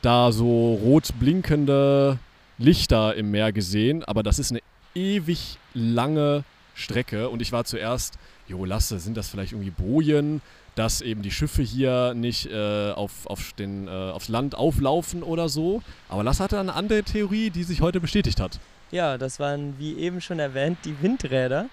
da 0.00 0.32
so 0.32 0.72
rot 0.82 1.10
blinkende 1.20 2.18
Lichter 2.56 3.16
im 3.16 3.32
Meer 3.32 3.52
gesehen. 3.52 4.02
Aber 4.02 4.22
das 4.22 4.38
ist 4.38 4.50
eine 4.50 4.60
ewig 4.94 5.58
lange 5.74 6.42
Strecke. 6.74 7.28
Und 7.28 7.42
ich 7.42 7.52
war 7.52 7.66
zuerst, 7.66 8.18
jo, 8.46 8.64
Lasse, 8.64 8.98
sind 8.98 9.18
das 9.18 9.28
vielleicht 9.28 9.52
irgendwie 9.52 9.72
Bojen, 9.72 10.40
dass 10.78 11.00
eben 11.00 11.22
die 11.22 11.30
Schiffe 11.30 11.62
hier 11.62 12.14
nicht 12.14 12.46
äh, 12.46 12.92
auf, 12.92 13.26
auf 13.26 13.52
den, 13.54 13.88
äh, 13.88 13.90
aufs 13.90 14.28
Land 14.28 14.54
auflaufen 14.54 15.22
oder 15.22 15.48
so. 15.48 15.82
Aber 16.08 16.22
Lasse 16.22 16.44
hatte 16.44 16.58
eine 16.60 16.74
andere 16.74 17.02
Theorie, 17.02 17.50
die 17.50 17.64
sich 17.64 17.80
heute 17.80 18.00
bestätigt 18.00 18.40
hat. 18.40 18.60
Ja, 18.90 19.18
das 19.18 19.40
waren, 19.40 19.74
wie 19.78 19.96
eben 19.98 20.20
schon 20.20 20.38
erwähnt, 20.38 20.78
die 20.84 20.94
Windräder. 21.02 21.66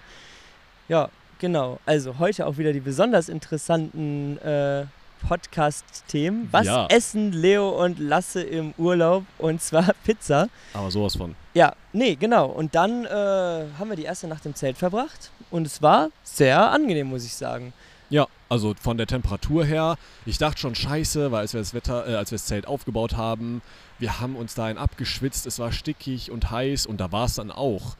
Ja, 0.87 1.09
genau. 1.39 1.79
Also 1.85 2.17
heute 2.19 2.47
auch 2.47 2.57
wieder 2.57 2.73
die 2.73 2.79
besonders 2.79 3.29
interessanten 3.29 4.37
äh, 4.39 4.85
Podcast-Themen. 5.27 6.49
Was 6.51 6.65
Ja. 6.65 6.87
essen 6.89 7.31
Leo 7.31 7.69
und 7.83 7.99
Lasse 7.99 8.41
im 8.41 8.73
Urlaub? 8.77 9.23
Und 9.37 9.61
zwar 9.61 9.93
Pizza. 10.03 10.49
Aber 10.73 10.91
sowas 10.91 11.15
von. 11.15 11.35
Ja, 11.53 11.73
nee, 11.93 12.15
genau. 12.15 12.47
Und 12.47 12.75
dann 12.75 13.05
äh, 13.05 13.09
haben 13.09 13.89
wir 13.89 13.95
die 13.95 14.03
erste 14.03 14.27
Nacht 14.27 14.45
im 14.45 14.55
Zelt 14.55 14.77
verbracht. 14.77 15.31
Und 15.51 15.65
es 15.67 15.81
war 15.81 16.09
sehr 16.23 16.71
angenehm, 16.71 17.07
muss 17.07 17.23
ich 17.25 17.33
sagen. 17.35 17.71
Ja, 18.09 18.27
also 18.49 18.75
von 18.79 18.97
der 18.97 19.07
Temperatur 19.07 19.65
her, 19.65 19.97
ich 20.25 20.37
dachte 20.37 20.59
schon 20.59 20.75
scheiße, 20.75 21.31
weil 21.31 21.41
als 21.41 21.53
wir 21.53 21.61
das 21.61 21.73
Wetter, 21.73 22.07
äh, 22.07 22.15
als 22.15 22.31
wir 22.31 22.37
das 22.37 22.45
Zelt 22.45 22.67
aufgebaut 22.67 23.17
haben, 23.17 23.61
wir 23.97 24.19
haben 24.19 24.35
uns 24.35 24.53
dahin 24.53 24.77
abgeschwitzt, 24.77 25.47
es 25.47 25.57
war 25.57 25.71
stickig 25.71 26.29
und 26.29 26.51
heiß 26.51 26.85
und 26.85 26.97
da 27.01 27.11
war 27.11 27.25
es 27.25 27.35
dann 27.35 27.49
auch 27.51 27.95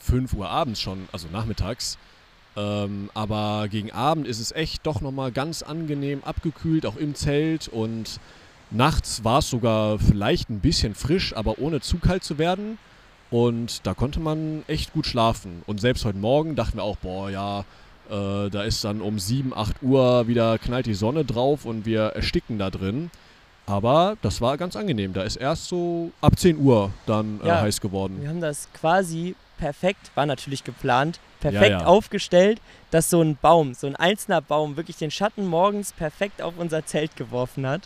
5 0.00 0.32
Uhr 0.32 0.48
abends 0.48 0.80
schon, 0.80 1.08
also 1.12 1.28
nachmittags. 1.32 1.98
Ähm, 2.56 3.10
aber 3.14 3.68
gegen 3.68 3.92
Abend 3.92 4.26
ist 4.26 4.40
es 4.40 4.50
echt 4.50 4.86
doch 4.86 5.00
nochmal 5.00 5.30
ganz 5.30 5.62
angenehm 5.62 6.24
abgekühlt, 6.24 6.86
auch 6.86 6.96
im 6.96 7.14
Zelt 7.14 7.68
und 7.68 8.18
nachts 8.70 9.22
war 9.24 9.38
es 9.38 9.50
sogar 9.50 9.98
vielleicht 9.98 10.50
ein 10.50 10.60
bisschen 10.60 10.94
frisch, 10.94 11.36
aber 11.36 11.58
ohne 11.58 11.80
zu 11.80 11.98
kalt 11.98 12.24
zu 12.24 12.38
werden. 12.38 12.78
Und 13.30 13.86
da 13.86 13.94
konnte 13.94 14.20
man 14.20 14.62
echt 14.68 14.92
gut 14.92 15.04
schlafen. 15.04 15.62
Und 15.66 15.80
selbst 15.80 16.04
heute 16.04 16.18
Morgen 16.18 16.54
dachten 16.54 16.78
wir 16.78 16.84
auch, 16.84 16.96
boah, 16.96 17.28
ja, 17.28 17.64
äh, 18.10 18.50
da 18.50 18.62
ist 18.62 18.84
dann 18.84 19.00
um 19.00 19.18
7, 19.18 19.52
8 19.54 19.82
Uhr 19.82 20.26
wieder 20.28 20.58
knallt 20.58 20.86
die 20.86 20.94
Sonne 20.94 21.24
drauf 21.24 21.64
und 21.64 21.86
wir 21.86 22.02
ersticken 22.02 22.58
da 22.58 22.70
drin. 22.70 23.10
Aber 23.66 24.16
das 24.22 24.40
war 24.40 24.56
ganz 24.56 24.76
angenehm. 24.76 25.12
Da 25.12 25.22
ist 25.22 25.36
erst 25.36 25.66
so 25.66 26.12
ab 26.20 26.38
10 26.38 26.58
Uhr 26.58 26.92
dann 27.06 27.40
äh, 27.42 27.48
Ja. 27.48 27.60
heiß 27.60 27.80
geworden. 27.80 28.18
Wir 28.20 28.28
haben 28.28 28.40
das 28.40 28.68
quasi 28.72 29.34
perfekt, 29.58 30.10
war 30.14 30.24
natürlich 30.26 30.62
geplant, 30.62 31.18
perfekt 31.40 31.70
Ja, 31.72 31.80
ja. 31.80 31.86
aufgestellt, 31.86 32.60
dass 32.90 33.10
so 33.10 33.20
ein 33.22 33.36
Baum, 33.40 33.74
so 33.74 33.86
ein 33.86 33.96
einzelner 33.96 34.40
Baum 34.40 34.76
wirklich 34.76 34.96
den 34.98 35.10
Schatten 35.10 35.46
morgens 35.46 35.92
perfekt 35.92 36.42
auf 36.42 36.54
unser 36.58 36.84
Zelt 36.86 37.16
geworfen 37.16 37.66
hat. 37.66 37.82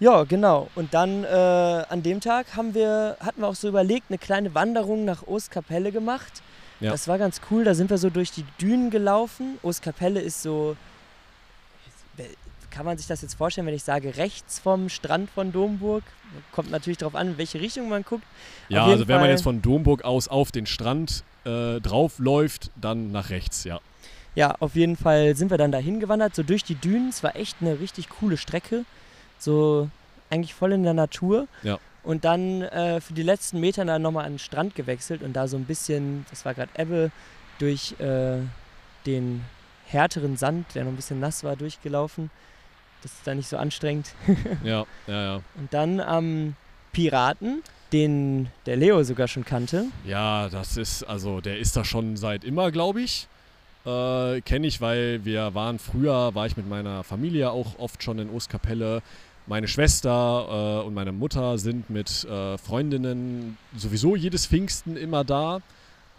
Ja, 0.00 0.24
genau. 0.24 0.68
Und 0.74 0.94
dann 0.94 1.24
äh, 1.24 1.28
an 1.28 2.02
dem 2.02 2.20
Tag 2.20 2.56
haben 2.56 2.74
wir, 2.74 3.18
hatten 3.20 3.42
wir 3.42 3.48
auch 3.48 3.54
so 3.54 3.68
überlegt, 3.68 4.06
eine 4.08 4.16
kleine 4.18 4.54
Wanderung 4.54 5.04
nach 5.04 5.26
Ostkapelle 5.26 5.92
gemacht. 5.92 6.42
Ja. 6.80 6.90
Das 6.90 7.08
war 7.08 7.18
ganz 7.18 7.40
cool. 7.50 7.64
Da 7.64 7.74
sind 7.74 7.90
wir 7.90 7.98
so 7.98 8.10
durch 8.10 8.30
die 8.30 8.44
Dünen 8.60 8.90
gelaufen. 8.90 9.58
Ostkapelle 9.62 10.20
ist 10.20 10.42
so, 10.42 10.76
kann 12.70 12.86
man 12.86 12.96
sich 12.96 13.06
das 13.06 13.22
jetzt 13.22 13.34
vorstellen, 13.34 13.66
wenn 13.66 13.74
ich 13.74 13.84
sage 13.84 14.16
rechts 14.16 14.58
vom 14.58 14.88
Strand 14.88 15.30
von 15.30 15.52
Domburg? 15.52 16.04
Kommt 16.52 16.70
natürlich 16.70 16.98
darauf 16.98 17.14
an, 17.14 17.28
in 17.28 17.38
welche 17.38 17.60
Richtung 17.60 17.88
man 17.88 18.04
guckt. 18.04 18.24
Ja, 18.68 18.86
also 18.86 19.08
wenn 19.08 19.16
man 19.16 19.24
Fall- 19.24 19.30
jetzt 19.30 19.42
von 19.42 19.60
Domburg 19.60 20.04
aus 20.04 20.28
auf 20.28 20.52
den 20.52 20.66
Strand 20.66 21.24
äh, 21.44 21.80
draufläuft, 21.80 22.70
dann 22.80 23.10
nach 23.10 23.30
rechts, 23.30 23.64
ja. 23.64 23.80
Ja, 24.36 24.54
auf 24.60 24.76
jeden 24.76 24.96
Fall 24.96 25.34
sind 25.34 25.50
wir 25.50 25.58
dann 25.58 25.72
dahin 25.72 25.98
gewandert, 25.98 26.36
so 26.36 26.42
durch 26.44 26.62
die 26.62 26.76
Dünen. 26.76 27.08
Es 27.08 27.22
war 27.24 27.34
echt 27.34 27.56
eine 27.60 27.80
richtig 27.80 28.08
coole 28.08 28.36
Strecke. 28.36 28.84
So 29.38 29.90
eigentlich 30.30 30.54
voll 30.54 30.72
in 30.72 30.84
der 30.84 30.94
Natur. 30.94 31.48
Ja. 31.64 31.78
Und 32.02 32.24
dann 32.24 32.62
äh, 32.62 33.00
für 33.00 33.12
die 33.12 33.22
letzten 33.22 33.60
Meter 33.60 33.84
dann 33.84 34.02
nochmal 34.02 34.24
an 34.24 34.34
den 34.34 34.38
Strand 34.38 34.74
gewechselt 34.74 35.22
und 35.22 35.34
da 35.34 35.48
so 35.48 35.56
ein 35.56 35.64
bisschen, 35.64 36.24
das 36.30 36.44
war 36.44 36.54
gerade 36.54 36.70
Ebbe, 36.76 37.10
durch 37.58 37.94
äh, 38.00 38.38
den 39.06 39.44
härteren 39.86 40.36
Sand, 40.36 40.74
der 40.74 40.84
noch 40.84 40.92
ein 40.92 40.96
bisschen 40.96 41.20
nass 41.20 41.44
war, 41.44 41.56
durchgelaufen. 41.56 42.30
Das 43.02 43.12
ist 43.12 43.26
dann 43.26 43.36
nicht 43.36 43.48
so 43.48 43.56
anstrengend. 43.56 44.14
Ja, 44.64 44.86
ja, 45.06 45.22
ja. 45.22 45.34
Und 45.56 45.72
dann 45.72 46.00
am 46.00 46.54
Piraten, 46.92 47.62
den 47.92 48.48
der 48.66 48.76
Leo 48.76 49.02
sogar 49.02 49.28
schon 49.28 49.44
kannte. 49.44 49.86
Ja, 50.04 50.48
das 50.48 50.76
ist, 50.76 51.02
also 51.04 51.40
der 51.40 51.58
ist 51.58 51.76
da 51.76 51.84
schon 51.84 52.16
seit 52.16 52.44
immer, 52.44 52.70
glaube 52.70 53.00
ich. 53.02 53.26
Äh, 53.86 54.42
Kenne 54.42 54.66
ich, 54.66 54.80
weil 54.80 55.24
wir 55.24 55.54
waren 55.54 55.78
früher, 55.78 56.34
war 56.34 56.46
ich 56.46 56.56
mit 56.56 56.68
meiner 56.68 57.02
Familie 57.02 57.50
auch 57.50 57.78
oft 57.78 58.02
schon 58.02 58.18
in 58.18 58.30
Ostkapelle. 58.30 59.02
Meine 59.50 59.66
Schwester 59.66 60.80
äh, 60.82 60.86
und 60.86 60.94
meine 60.94 61.10
Mutter 61.10 61.58
sind 61.58 61.90
mit 61.90 62.24
äh, 62.24 62.56
Freundinnen 62.56 63.58
sowieso 63.76 64.14
jedes 64.14 64.46
Pfingsten 64.46 64.96
immer 64.96 65.24
da. 65.24 65.60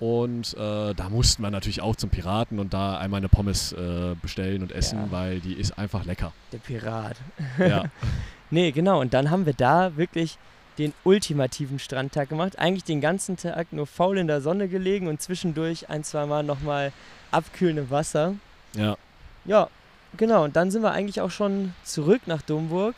Und 0.01 0.53
äh, 0.57 0.93
da 0.93 1.09
mussten 1.09 1.41
wir 1.41 1.49
natürlich 1.49 1.81
auch 1.81 1.95
zum 1.95 2.09
Piraten 2.09 2.59
und 2.59 2.73
da 2.73 2.97
einmal 2.97 3.19
eine 3.19 3.29
Pommes 3.29 3.71
äh, 3.71 4.15
bestellen 4.21 4.63
und 4.63 4.73
essen, 4.73 4.99
Ja. 4.99 5.11
weil 5.11 5.39
die 5.39 5.53
ist 5.53 5.77
einfach 5.77 6.03
lecker. 6.03 6.33
Der 6.51 6.57
Pirat. 6.57 7.15
Ja, 7.57 7.85
Nee, 8.51 8.71
genau. 8.73 8.99
Und 8.99 9.13
dann 9.13 9.29
haben 9.29 9.45
wir 9.45 9.53
da 9.53 9.95
wirklich 9.95 10.37
den 10.77 10.91
ultimativen 11.05 11.79
Strandtag 11.79 12.27
gemacht. 12.27 12.59
Eigentlich 12.59 12.83
den 12.83 12.99
ganzen 12.99 13.37
Tag 13.37 13.71
nur 13.71 13.87
faul 13.87 14.17
in 14.17 14.27
der 14.27 14.41
Sonne 14.41 14.67
gelegen 14.67 15.07
und 15.07 15.21
zwischendurch 15.21 15.89
ein, 15.89 16.03
zwei 16.03 16.25
Mal 16.25 16.43
nochmal 16.43 16.91
abkühlen 17.31 17.77
im 17.77 17.89
Wasser. 17.89 18.33
ja. 18.75 18.97
Ja, 19.45 19.69
genau. 20.17 20.43
Und 20.43 20.57
dann 20.57 20.69
sind 20.69 20.81
wir 20.83 20.91
eigentlich 20.91 21.21
auch 21.21 21.31
schon 21.31 21.73
zurück 21.85 22.23
nach 22.27 22.41
Domburg. 22.41 22.93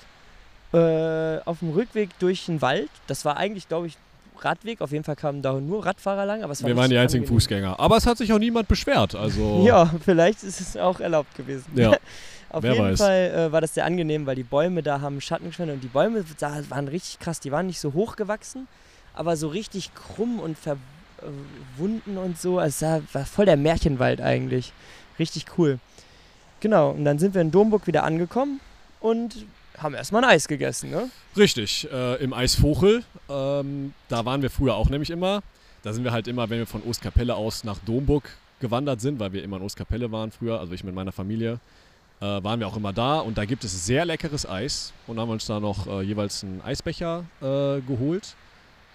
Äh, 0.73 1.39
auf 1.45 1.59
dem 1.59 1.69
Rückweg 1.71 2.09
durch 2.19 2.45
den 2.47 2.61
Wald. 2.61 2.89
Das 3.07 3.25
war 3.25 3.37
eigentlich, 3.37 3.67
glaube 3.67 3.87
ich, 3.87 3.97
Radweg. 4.39 4.81
Auf 4.81 4.91
jeden 4.91 5.03
Fall 5.03 5.15
kamen 5.15 5.41
da 5.41 5.53
nur 5.53 5.85
Radfahrer 5.85 6.25
lang. 6.25 6.43
Aber 6.43 6.53
es 6.53 6.61
war 6.63 6.69
Wir 6.69 6.75
waren 6.75 6.89
die 6.89 6.97
einzigen 6.97 7.23
angenehm. 7.23 7.39
Fußgänger. 7.39 7.79
Aber 7.79 7.97
es 7.97 8.05
hat 8.05 8.17
sich 8.17 8.33
auch 8.33 8.39
niemand 8.39 8.67
beschwert. 8.67 9.15
Also, 9.15 9.63
Ja, 9.67 9.91
vielleicht 10.03 10.43
ist 10.43 10.59
es 10.59 10.75
auch 10.77 10.99
erlaubt 10.99 11.35
gewesen. 11.35 11.65
ja. 11.75 11.95
Auf 12.49 12.61
Wer 12.61 12.73
jeden 12.73 12.85
weiß. 12.85 12.99
Fall 12.99 13.33
äh, 13.35 13.51
war 13.51 13.61
das 13.61 13.73
sehr 13.73 13.83
angenehm, 13.83 14.27
weil 14.27 14.35
die 14.35 14.43
Bäume 14.43 14.83
da 14.83 15.01
haben 15.01 15.19
Schatten 15.21 15.47
gespendet 15.47 15.77
und 15.77 15.81
die 15.81 15.87
Bäume 15.87 16.23
da 16.37 16.59
waren 16.69 16.87
richtig 16.87 17.17
krass. 17.17 17.39
Die 17.39 17.51
waren 17.51 17.65
nicht 17.65 17.79
so 17.79 17.93
hoch 17.93 18.15
gewachsen, 18.15 18.67
aber 19.15 19.35
so 19.37 19.47
richtig 19.47 19.89
krumm 19.95 20.39
und 20.39 20.55
verwunden 20.55 22.17
und 22.17 22.39
so. 22.39 22.59
Also 22.59 22.85
es 22.85 23.13
war 23.15 23.25
voll 23.25 23.45
der 23.45 23.57
Märchenwald 23.57 24.21
eigentlich. 24.21 24.71
Richtig 25.17 25.45
cool. 25.57 25.79
Genau, 26.59 26.91
und 26.91 27.05
dann 27.05 27.17
sind 27.17 27.33
wir 27.33 27.41
in 27.41 27.49
Domburg 27.49 27.87
wieder 27.87 28.03
angekommen 28.03 28.59
und 28.99 29.45
haben 29.83 29.93
erstmal 29.93 30.23
ein 30.23 30.29
Eis 30.31 30.47
gegessen, 30.47 30.89
ne? 30.89 31.09
Richtig, 31.37 31.87
äh, 31.91 32.15
im 32.23 32.33
Eisvogel. 32.33 33.03
Ähm, 33.29 33.93
da 34.09 34.25
waren 34.25 34.41
wir 34.41 34.49
früher 34.49 34.75
auch 34.75 34.89
nämlich 34.89 35.09
immer. 35.09 35.43
Da 35.83 35.93
sind 35.93 36.03
wir 36.03 36.11
halt 36.11 36.27
immer, 36.27 36.49
wenn 36.49 36.59
wir 36.59 36.67
von 36.67 36.81
Ostkapelle 36.83 37.35
aus 37.35 37.63
nach 37.63 37.77
Domburg 37.79 38.29
gewandert 38.59 39.01
sind, 39.01 39.19
weil 39.19 39.33
wir 39.33 39.43
immer 39.43 39.57
in 39.57 39.63
Ostkapelle 39.63 40.11
waren 40.11 40.31
früher, 40.31 40.59
also 40.59 40.73
ich 40.73 40.83
mit 40.83 40.95
meiner 40.95 41.11
Familie, 41.11 41.59
äh, 42.21 42.25
waren 42.25 42.59
wir 42.59 42.67
auch 42.67 42.77
immer 42.77 42.93
da. 42.93 43.19
Und 43.19 43.37
da 43.37 43.45
gibt 43.45 43.63
es 43.63 43.85
sehr 43.85 44.05
leckeres 44.05 44.47
Eis. 44.47 44.93
Und 45.07 45.19
haben 45.19 45.29
uns 45.29 45.45
da 45.45 45.59
noch 45.59 45.85
äh, 45.87 46.01
jeweils 46.01 46.43
einen 46.43 46.61
Eisbecher 46.61 47.25
äh, 47.41 47.81
geholt 47.81 48.35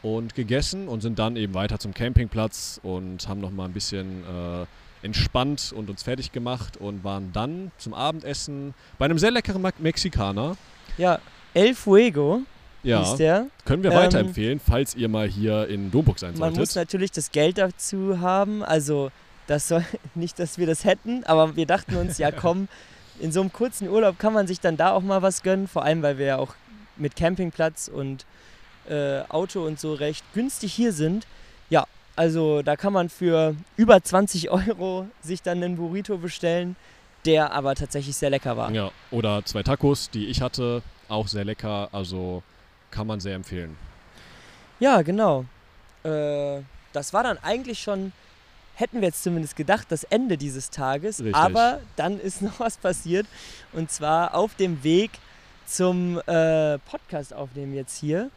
und 0.03 0.35
gegessen 0.35 0.89
und 0.89 1.03
sind 1.03 1.19
dann 1.19 1.37
eben 1.37 1.55
weiter 1.55 1.79
zum 1.79 1.93
Campingplatz 1.93 2.81
und 2.83 3.29
haben 3.29 3.41
noch 3.41 3.51
mal 3.51 3.67
ein 3.67 3.73
bisschen 3.73 4.25
äh, 4.25 4.67
entspannt 5.03 5.73
und 5.77 5.91
uns 5.91 6.03
fertig 6.03 6.33
gemacht 6.33 6.77
und 6.77 7.05
waren 7.05 7.33
dann 7.33 7.71
zum 7.79 7.95
Abendessen 7.95 8.75
bei 8.99 9.05
einem 9.05 9.19
sehr 9.19 9.31
leckeren 9.31 9.67
Mexikaner. 9.79 10.57
Ja, 10.99 11.19
El 11.55 11.75
Fuego 11.75 12.43
Ja. 12.83 13.03
hieß 13.03 13.17
der. 13.17 13.47
Können 13.65 13.83
wir 13.83 13.91
Ähm, 13.93 13.97
weiterempfehlen, 13.99 14.61
falls 14.61 14.95
ihr 14.95 15.09
mal 15.09 15.27
hier 15.29 15.67
in 15.69 15.91
Domburg 15.91 16.19
sein 16.19 16.33
Man 16.39 16.51
muss 16.51 16.73
solltet. 16.73 16.77
natürlich 16.77 17.11
das 17.13 17.31
Geld 17.33 17.59
dazu 17.59 18.21
haben. 18.21 18.63
Also, 18.63 19.11
das 19.47 19.69
soll 19.69 19.85
nicht, 20.15 20.39
dass 20.39 20.59
wir 20.59 20.67
das 20.67 20.85
hätten, 20.85 21.25
aber 21.25 21.57
wir 21.57 21.67
dachten 21.67 21.97
uns, 21.97 22.19
ja 22.19 22.31
komm, 22.33 22.69
in 23.21 23.33
so 23.33 23.41
einem 23.41 23.53
kurzen 23.53 23.89
Urlaub 23.89 24.19
kann 24.19 24.33
man 24.33 24.47
sich 24.47 24.61
dann 24.61 24.77
da 24.77 24.93
auch 24.93 25.03
mal 25.03 25.23
was 25.23 25.43
gönnen. 25.43 25.67
Vor 25.69 25.83
allem, 25.85 26.03
weil 26.03 26.19
wir 26.19 26.27
ja 26.27 26.37
auch 26.39 26.55
mit 26.97 27.17
Campingplatz 27.17 27.89
und 27.93 28.27
äh, 28.89 29.21
Auto 29.29 29.65
und 29.67 29.79
so 29.81 29.95
recht 29.95 30.25
günstig 30.35 30.73
hier 30.73 30.93
sind. 30.93 31.27
Ja, 31.71 31.85
also 32.17 32.63
da 32.63 32.75
kann 32.77 32.93
man 32.93 33.09
für 33.09 33.55
über 33.77 34.03
20 34.03 34.51
Euro 34.51 35.07
sich 35.23 35.43
dann 35.43 35.63
einen 35.63 35.77
Burrito 35.77 36.17
bestellen, 36.19 36.75
der 37.25 37.53
aber 37.53 37.75
tatsächlich 37.75 38.17
sehr 38.17 38.31
lecker 38.31 38.57
war. 38.57 38.71
Ja, 38.71 38.91
oder 39.11 39.45
zwei 39.45 39.63
Tacos, 39.63 40.11
die 40.11 40.27
ich 40.27 40.41
hatte, 40.41 40.83
auch 41.09 41.29
sehr 41.29 41.45
lecker. 41.45 41.89
Also 41.93 42.43
kann 42.91 43.07
man 43.07 43.21
sehr 43.21 43.35
empfehlen. 43.35 43.77
Ja, 44.81 45.03
genau. 45.03 45.45
Äh, 46.05 46.61
das 46.93 47.13
war 47.13 47.23
dann 47.23 47.39
eigentlich 47.43 47.81
schon, 47.81 48.13
hätten 48.75 49.01
wir 49.01 49.09
jetzt 49.09 49.23
zumindest 49.23 49.57
gedacht, 49.57 49.87
das 49.91 50.05
Ende 50.05 50.37
dieses 50.37 50.71
Tages. 50.71 51.19
Richtig. 51.19 51.35
Aber 51.35 51.81
dann 51.97 52.21
ist 52.21 52.43
noch 52.43 52.61
was 52.61 52.77
passiert. 52.77 53.27
Und 53.73 53.91
zwar 53.91 54.35
auf 54.35 54.55
dem 54.55 54.83
Weg 54.85 55.11
zum 55.67 56.19
äh, 56.27 56.79
Podcast 56.79 57.35
aufnehmen 57.35 57.75
jetzt 57.75 57.99
hier, 57.99 58.31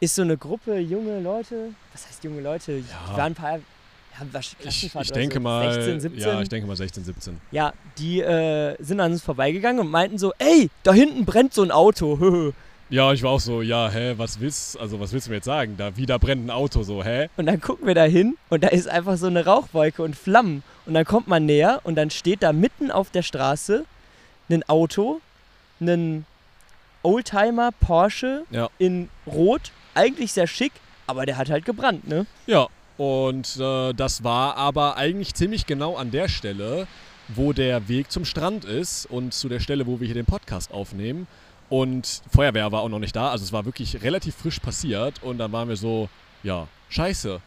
ist 0.00 0.14
so 0.14 0.22
eine 0.22 0.36
Gruppe 0.36 0.78
junge 0.78 1.20
Leute, 1.20 1.74
was 1.92 2.06
heißt 2.06 2.24
junge 2.24 2.40
Leute? 2.40 2.78
Ja. 2.78 2.82
Die 3.10 3.16
waren 3.16 3.32
ein 3.32 3.34
paar, 3.34 3.58
Ich, 4.64 4.94
ich 4.94 5.12
denke 5.12 5.34
so, 5.36 5.40
mal, 5.40 5.72
16, 5.72 6.00
17. 6.00 6.20
ja, 6.22 6.40
ich 6.40 6.48
denke 6.48 6.66
mal 6.66 6.76
16, 6.76 7.04
17. 7.04 7.40
Ja, 7.50 7.72
die 7.98 8.20
äh, 8.20 8.76
sind 8.82 9.00
an 9.00 9.12
uns 9.12 9.22
vorbeigegangen 9.22 9.80
und 9.80 9.90
meinten 9.90 10.18
so, 10.18 10.32
ey, 10.38 10.70
da 10.82 10.92
hinten 10.92 11.24
brennt 11.24 11.54
so 11.54 11.62
ein 11.62 11.70
Auto. 11.70 12.52
Ja, 12.90 13.12
ich 13.12 13.22
war 13.22 13.32
auch 13.32 13.40
so, 13.40 13.60
ja, 13.60 13.90
hä, 13.90 14.14
was 14.16 14.40
willst, 14.40 14.80
also 14.80 14.98
was 14.98 15.12
willst 15.12 15.26
du 15.26 15.30
mir 15.30 15.36
jetzt 15.36 15.44
sagen? 15.44 15.74
Da 15.76 15.94
wieder 15.98 16.18
brennt 16.18 16.46
ein 16.46 16.50
Auto, 16.50 16.82
so, 16.84 17.04
hä? 17.04 17.28
Und 17.36 17.44
dann 17.44 17.60
gucken 17.60 17.86
wir 17.86 17.94
da 17.94 18.04
hin 18.04 18.38
und 18.48 18.64
da 18.64 18.68
ist 18.68 18.88
einfach 18.88 19.18
so 19.18 19.26
eine 19.26 19.44
Rauchwolke 19.44 20.02
und 20.02 20.16
Flammen. 20.16 20.62
Und 20.86 20.94
dann 20.94 21.04
kommt 21.04 21.28
man 21.28 21.44
näher 21.44 21.80
und 21.84 21.96
dann 21.96 22.08
steht 22.08 22.42
da 22.42 22.54
mitten 22.54 22.90
auf 22.90 23.10
der 23.10 23.20
Straße 23.20 23.84
ein 24.48 24.66
Auto, 24.70 25.20
ein 25.82 26.24
Oldtimer 27.02 27.72
Porsche 27.78 28.44
Ja. 28.50 28.70
in 28.78 29.10
Rot, 29.26 29.70
eigentlich 29.94 30.32
sehr 30.32 30.46
schick, 30.46 30.72
aber 31.06 31.26
der 31.26 31.36
hat 31.36 31.50
halt 31.50 31.66
gebrannt, 31.66 32.08
ne? 32.08 32.24
Ja, 32.46 32.68
und 32.98 33.56
äh, 33.60 33.94
das 33.94 34.24
war 34.24 34.56
aber 34.56 34.96
eigentlich 34.96 35.34
ziemlich 35.34 35.66
genau 35.66 35.96
an 35.96 36.10
der 36.10 36.28
Stelle, 36.28 36.86
wo 37.28 37.52
der 37.52 37.88
Weg 37.88 38.10
zum 38.10 38.24
Strand 38.24 38.64
ist 38.64 39.06
und 39.06 39.32
zu 39.32 39.48
der 39.48 39.60
Stelle, 39.60 39.86
wo 39.86 40.00
wir 40.00 40.06
hier 40.06 40.14
den 40.14 40.26
Podcast 40.26 40.72
aufnehmen. 40.72 41.28
Und 41.70 42.22
Feuerwehr 42.30 42.72
war 42.72 42.80
auch 42.80 42.88
noch 42.88 42.98
nicht 42.98 43.14
da, 43.14 43.30
also 43.30 43.44
es 43.44 43.52
war 43.52 43.64
wirklich 43.64 44.02
relativ 44.02 44.34
frisch 44.34 44.58
passiert. 44.58 45.22
Und 45.22 45.38
dann 45.38 45.52
waren 45.52 45.68
wir 45.68 45.76
so, 45.76 46.08
ja, 46.42 46.66
scheiße. 46.88 47.40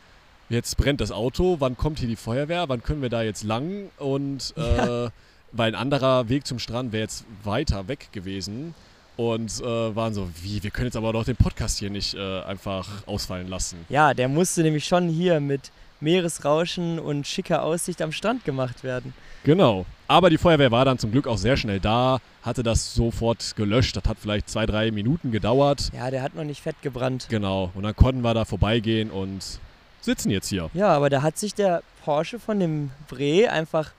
Jetzt 0.50 0.78
brennt 0.78 1.02
das 1.02 1.12
Auto, 1.12 1.58
wann 1.60 1.76
kommt 1.76 2.00
hier 2.00 2.08
die 2.08 2.16
Feuerwehr, 2.16 2.70
wann 2.70 2.82
können 2.82 3.02
wir 3.02 3.10
da 3.10 3.22
jetzt 3.22 3.44
lang? 3.44 3.90
Und 3.98 4.54
äh, 4.58 5.10
weil 5.52 5.72
ein 5.72 5.76
anderer 5.76 6.30
Weg 6.30 6.48
zum 6.48 6.60
Strand 6.60 6.94
wäre 6.94 7.04
jetzt 7.04 7.26
weiter 7.44 7.90
weg 7.90 8.10
gewesen. 8.14 8.74
Und 9.18 9.60
äh, 9.60 9.96
waren 9.96 10.14
so, 10.14 10.30
wie, 10.42 10.64
wir 10.64 10.72
können 10.72 10.88
jetzt 10.88 10.96
aber 10.96 11.14
doch 11.14 11.26
den 11.26 11.36
Podcast 11.36 11.80
hier 11.80 11.90
nicht 11.90 12.16
äh, 12.16 12.42
einfach 12.42 12.88
ausfallen 13.06 13.48
lassen. 13.48 13.86
Ja, 13.90 14.14
der 14.14 14.28
musste 14.28 14.64
nämlich 14.64 14.86
schon 14.86 15.10
hier 15.10 15.40
mit 15.40 15.72
Meeresrauschen 16.00 17.00
und 17.00 17.28
schicker 17.28 17.64
Aussicht 17.64 18.02
am 18.02 18.12
Strand 18.12 18.44
gemacht 18.46 18.84
werden. 18.84 19.14
Genau. 19.44 19.86
Aber 20.08 20.30
die 20.30 20.38
Feuerwehr 20.38 20.72
war 20.72 20.86
dann 20.86 20.98
zum 20.98 21.12
Glück 21.12 21.28
auch 21.28 21.38
sehr 21.38 21.58
schnell 21.58 21.80
da, 21.80 22.20
hatte 22.44 22.64
das 22.64 22.94
sofort 22.94 23.56
gelöscht. 23.56 23.96
Das 23.96 24.04
hat 24.06 24.18
vielleicht 24.20 24.50
zwei, 24.50 24.66
drei 24.66 24.92
Minuten 24.92 25.32
gedauert. 25.32 25.90
Ja, 25.96 26.12
der 26.12 26.22
hat 26.22 26.36
noch 26.36 26.44
nicht 26.44 26.62
fett 26.62 26.76
gebrannt. 26.82 27.28
Genau. 27.30 27.72
Und 27.76 27.84
dann 27.84 27.96
konnten 27.96 28.22
wir 28.22 28.34
da 28.34 28.46
vorbeigehen 28.46 29.10
und 29.10 29.60
sitzen 30.02 30.32
jetzt 30.32 30.50
hier. 30.50 30.70
Ja, 30.74 30.90
aber 30.90 31.10
da 31.10 31.22
hat 31.22 31.38
sich 31.38 31.54
der 31.54 31.84
Porsche 32.04 32.40
von 32.40 32.60
dem 32.60 32.92
Bre 33.08 33.50
einfach 33.52 33.92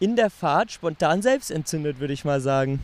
in 0.00 0.16
der 0.16 0.30
Fahrt 0.30 0.72
spontan 0.72 1.22
selbst 1.22 1.50
entzündet, 1.50 2.00
würde 2.00 2.12
ich 2.12 2.24
mal 2.24 2.40
sagen. 2.40 2.80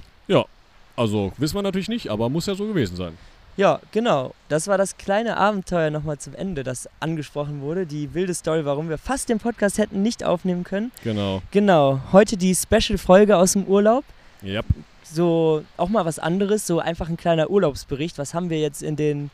Also 0.98 1.32
wissen 1.38 1.54
wir 1.54 1.62
natürlich 1.62 1.88
nicht, 1.88 2.10
aber 2.10 2.28
muss 2.28 2.46
ja 2.46 2.56
so 2.56 2.66
gewesen 2.66 2.96
sein. 2.96 3.16
Ja, 3.56 3.80
genau. 3.92 4.34
Das 4.48 4.66
war 4.66 4.78
das 4.78 4.96
kleine 4.96 5.36
Abenteuer 5.36 5.90
nochmal 5.90 6.18
zum 6.18 6.34
Ende, 6.34 6.64
das 6.64 6.88
angesprochen 6.98 7.60
wurde. 7.60 7.86
Die 7.86 8.14
wilde 8.14 8.34
Story, 8.34 8.64
warum 8.64 8.88
wir 8.88 8.98
fast 8.98 9.28
den 9.28 9.38
Podcast 9.38 9.78
hätten 9.78 10.02
nicht 10.02 10.24
aufnehmen 10.24 10.64
können. 10.64 10.90
Genau. 11.04 11.42
Genau. 11.52 12.00
Heute 12.10 12.36
die 12.36 12.52
Special-Folge 12.52 13.36
aus 13.36 13.52
dem 13.52 13.64
Urlaub. 13.64 14.04
Yep. 14.42 14.64
so 15.04 15.64
auch 15.76 15.88
mal 15.88 16.04
was 16.04 16.18
anderes, 16.18 16.66
so 16.66 16.80
einfach 16.80 17.08
ein 17.08 17.16
kleiner 17.16 17.48
Urlaubsbericht. 17.50 18.18
Was 18.18 18.34
haben 18.34 18.50
wir 18.50 18.60
jetzt 18.60 18.82
in 18.82 18.96
den 18.96 19.30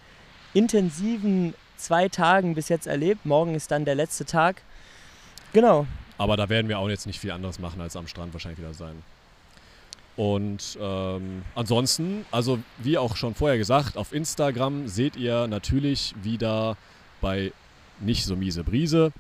intensiven 0.53 1.55
zwei 1.77 2.09
Tagen 2.09 2.55
bis 2.55 2.69
jetzt 2.69 2.87
erlebt? 2.87 3.25
Morgen 3.25 3.55
ist 3.55 3.71
dann 3.71 3.87
der 3.87 3.95
letzte 3.95 4.27
Tag. 4.27 4.63
Genau. 5.53 5.87
Aber 6.19 6.37
da 6.37 6.49
werden 6.49 6.69
wir 6.69 6.79
auch 6.79 6.89
jetzt 6.89 7.07
nicht 7.07 7.21
viel 7.21 7.31
anderes 7.31 7.59
machen, 7.59 7.81
als 7.81 7.97
am 7.97 8.07
Strand 8.07 8.33
wahrscheinlich 8.35 8.59
wieder 8.59 8.75
sein. 8.75 9.03
Und 10.17 10.79
ähm, 10.81 11.43
ansonsten, 11.55 12.25
also 12.31 12.59
wie 12.79 12.99
auch 12.99 13.17
schon 13.17 13.35
vorher 13.35 13.59
gesagt, 13.59 13.97
auf 13.97 14.13
Instagram 14.13 14.87
seht 14.87 15.17
ihr 15.17 15.47
natürlich 15.49 16.15
wieder 16.23 16.77
bei 17.21 17.53
nicht 18.01 18.25
so 18.25 18.37
miese 18.37 18.63
Brise 18.65 19.13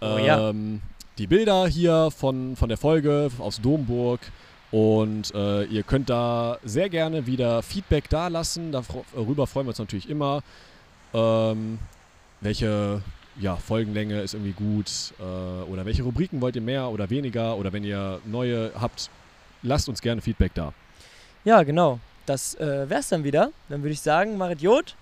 Oh 0.00 0.18
ja. 0.18 0.50
ähm, 0.50 0.80
die 1.18 1.26
Bilder 1.26 1.66
hier 1.66 2.10
von, 2.10 2.56
von 2.56 2.68
der 2.68 2.78
Folge 2.78 3.30
aus 3.38 3.60
Domburg. 3.60 4.20
Und 4.70 5.32
äh, 5.34 5.64
ihr 5.64 5.82
könnt 5.84 6.10
da 6.10 6.58
sehr 6.64 6.88
gerne 6.88 7.26
wieder 7.26 7.62
Feedback 7.62 8.08
da 8.10 8.28
lassen. 8.28 8.72
Darüber 8.72 9.46
freuen 9.46 9.66
wir 9.66 9.70
uns 9.70 9.78
natürlich 9.78 10.10
immer. 10.10 10.42
Ähm, 11.14 11.78
welche 12.40 13.02
ja, 13.40 13.56
Folgenlänge 13.56 14.20
ist 14.20 14.34
irgendwie 14.34 14.52
gut 14.52 15.14
äh, 15.18 15.70
oder 15.70 15.86
welche 15.86 16.02
Rubriken 16.02 16.40
wollt 16.40 16.56
ihr 16.56 16.62
mehr 16.62 16.88
oder 16.88 17.10
weniger 17.10 17.56
oder 17.56 17.72
wenn 17.72 17.84
ihr 17.84 18.20
neue 18.24 18.72
habt, 18.78 19.08
lasst 19.66 19.88
uns 19.88 20.00
gerne 20.00 20.20
Feedback 20.20 20.54
da. 20.54 20.72
Ja, 21.44 21.62
genau. 21.62 22.00
Das 22.24 22.54
äh, 22.54 22.88
wär's 22.88 23.08
dann 23.08 23.24
wieder. 23.24 23.50
Dann 23.68 23.82
würde 23.82 23.92
ich 23.92 24.00
sagen, 24.00 24.36
Marit 24.36 24.60
Jod, 24.60 24.94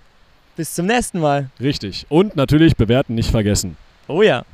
bis 0.57 0.75
zum 0.75 0.87
nächsten 0.87 1.21
Mal. 1.21 1.51
Richtig. 1.61 2.07
Und 2.09 2.37
natürlich 2.37 2.77
bewerten 2.77 3.15
nicht 3.15 3.31
vergessen. 3.31 3.77
Oh 4.09 4.23
ja. 4.23 4.45